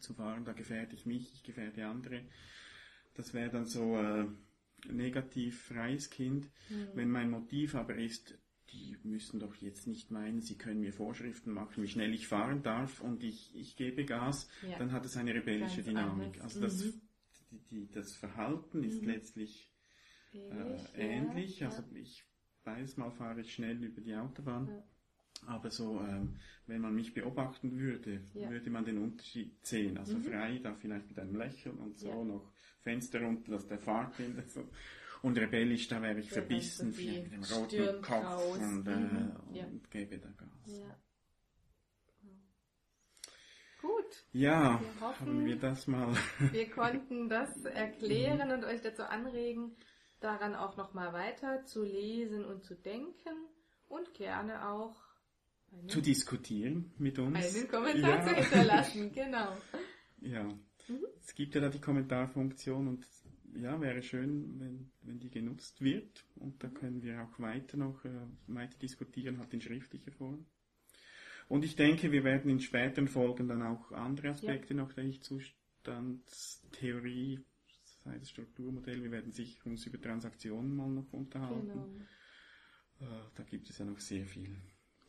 zu 0.00 0.14
fahren, 0.14 0.44
da 0.44 0.52
gefährde 0.52 0.94
ich 0.94 1.06
mich, 1.06 1.32
ich 1.32 1.42
gefährde 1.42 1.86
andere. 1.86 2.22
Das 3.14 3.34
wäre 3.34 3.50
dann 3.50 3.66
so, 3.66 3.96
äh, 3.96 4.26
negativ 4.86 5.60
freies 5.62 6.10
Kind. 6.10 6.50
Mhm. 6.68 6.88
Wenn 6.94 7.10
mein 7.10 7.30
Motiv 7.30 7.74
aber 7.74 7.96
ist, 7.96 8.38
die 8.70 8.96
müssen 9.02 9.40
doch 9.40 9.54
jetzt 9.56 9.86
nicht 9.86 10.10
meinen, 10.10 10.40
sie 10.42 10.58
können 10.58 10.80
mir 10.80 10.92
Vorschriften 10.92 11.52
machen, 11.52 11.82
wie 11.82 11.88
schnell 11.88 12.12
ich 12.12 12.28
fahren 12.28 12.62
darf 12.62 13.00
und 13.00 13.24
ich, 13.24 13.54
ich 13.56 13.76
gebe 13.76 14.04
Gas, 14.04 14.48
ja. 14.62 14.78
dann 14.78 14.92
hat 14.92 15.06
es 15.06 15.16
eine 15.16 15.34
rebellische 15.34 15.76
Ganz 15.76 15.86
Dynamik. 15.86 16.26
Anders. 16.26 16.42
Also 16.42 16.60
das, 16.60 16.84
mhm. 16.84 17.00
die, 17.50 17.60
die, 17.70 17.90
das 17.90 18.14
Verhalten 18.14 18.84
ist 18.84 19.02
mhm. 19.02 19.08
letztlich 19.08 19.72
äh, 20.34 20.76
ähnlich. 20.94 21.60
Ja, 21.60 21.68
also 21.68 21.82
ich 21.94 22.24
beides 22.62 22.98
Mal 22.98 23.10
fahre 23.10 23.40
ich 23.40 23.54
schnell 23.54 23.82
über 23.82 24.02
die 24.02 24.14
Autobahn. 24.14 24.68
Ja. 24.68 24.84
Aber 25.46 25.70
so, 25.70 26.00
ähm, 26.00 26.36
wenn 26.66 26.80
man 26.80 26.94
mich 26.94 27.14
beobachten 27.14 27.78
würde, 27.78 28.20
würde 28.34 28.70
man 28.70 28.84
den 28.84 28.98
Unterschied 28.98 29.64
sehen. 29.64 29.98
Also 29.98 30.16
mhm. 30.16 30.24
frei, 30.24 30.60
da 30.62 30.74
vielleicht 30.74 31.08
mit 31.08 31.18
einem 31.18 31.36
Lächeln 31.36 31.78
und 31.78 31.98
so 31.98 32.24
noch 32.24 32.52
Fenster 32.80 33.20
runter, 33.22 33.52
dass 33.52 33.66
der 33.66 33.78
Fahrkind 33.78 34.50
so. 34.50 34.68
Und 35.22 35.36
rebellisch, 35.38 35.88
da 35.88 36.00
wäre 36.00 36.20
ich 36.20 36.26
ja, 36.26 36.34
verbissen, 36.34 36.92
so 36.92 37.02
mit 37.02 37.32
dem 37.32 37.42
roten 37.42 38.02
Kopf 38.02 38.56
und, 38.56 38.86
äh, 38.86 38.96
mhm. 38.96 39.32
ja. 39.52 39.64
und 39.66 39.90
gebe 39.90 40.18
da 40.18 40.28
Gas. 40.28 40.48
Ja. 40.66 40.96
Gut. 43.80 44.24
Ja, 44.32 44.80
wir 44.80 45.00
hoffen, 45.06 45.26
haben 45.26 45.44
wir 45.44 45.56
das 45.56 45.86
mal. 45.86 46.12
wir 46.52 46.70
konnten 46.70 47.28
das 47.28 47.64
erklären 47.64 48.50
und 48.50 48.64
euch 48.64 48.80
dazu 48.80 49.02
anregen, 49.04 49.76
daran 50.20 50.54
auch 50.54 50.76
nochmal 50.76 51.12
weiter 51.12 51.64
zu 51.64 51.84
lesen 51.84 52.44
und 52.44 52.64
zu 52.64 52.74
denken 52.74 53.46
und 53.88 54.14
gerne 54.14 54.68
auch 54.68 55.07
zu 55.86 56.00
diskutieren 56.00 56.92
mit 56.98 57.18
uns. 57.18 57.56
Einen 57.56 57.68
Kommentar 57.68 58.18
ja. 58.18 58.26
zu 58.26 58.34
hinterlassen, 58.34 59.12
genau. 59.14 59.56
Ja, 60.20 60.44
mhm. 60.44 61.04
es 61.24 61.34
gibt 61.34 61.54
ja 61.54 61.60
da 61.60 61.68
die 61.68 61.80
Kommentarfunktion 61.80 62.88
und 62.88 63.06
ja, 63.54 63.80
wäre 63.80 64.02
schön, 64.02 64.60
wenn, 64.60 64.90
wenn 65.02 65.20
die 65.20 65.30
genutzt 65.30 65.80
wird 65.80 66.24
und 66.36 66.62
da 66.62 66.68
können 66.68 67.02
wir 67.02 67.22
auch 67.22 67.38
weiter 67.38 67.76
noch 67.76 68.04
äh, 68.04 68.10
weiter 68.46 68.78
diskutieren, 68.78 69.38
halt 69.38 69.52
in 69.54 69.60
schriftlicher 69.60 70.12
Form. 70.12 70.46
Und 71.48 71.64
ich 71.64 71.74
denke, 71.76 72.12
wir 72.12 72.24
werden 72.24 72.50
in 72.50 72.60
späteren 72.60 73.08
Folgen 73.08 73.48
dann 73.48 73.62
auch 73.62 73.90
andere 73.92 74.28
Aspekte 74.30 74.74
ja. 74.74 74.82
noch 74.82 74.92
der 74.92 75.04
Ich-Zustandstheorie, 75.04 77.40
sei 78.04 78.18
das 78.18 78.28
Strukturmodell, 78.28 79.02
wir 79.02 79.10
werden 79.10 79.32
sich 79.32 79.64
uns 79.64 79.86
über 79.86 79.98
Transaktionen 80.00 80.76
mal 80.76 80.90
noch 80.90 81.10
unterhalten. 81.12 81.68
Genau. 81.68 81.88
Äh, 83.00 83.06
da 83.34 83.42
gibt 83.44 83.70
es 83.70 83.78
ja 83.78 83.86
noch 83.86 83.98
sehr 83.98 84.26
viel, 84.26 84.54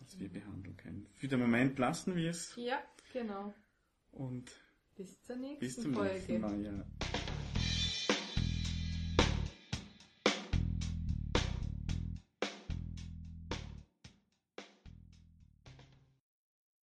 was 0.10 0.20
wir 0.20 0.30
behandeln 0.30 0.76
können. 0.78 1.08
Für 1.16 1.28
den 1.28 1.40
Moment 1.40 1.78
lassen 1.78 2.16
wir 2.16 2.32
es. 2.32 2.56
Ja, 2.56 2.82
genau. 3.14 3.54
Und 4.12 4.52
bis 4.96 5.22
zur 5.22 5.36
nächsten 5.36 5.60
bis 5.60 5.76
zum 5.76 5.94
Folge. 5.94 6.14
Nächsten 6.14 6.42
Mal, 6.42 6.62
ja. 6.64 7.19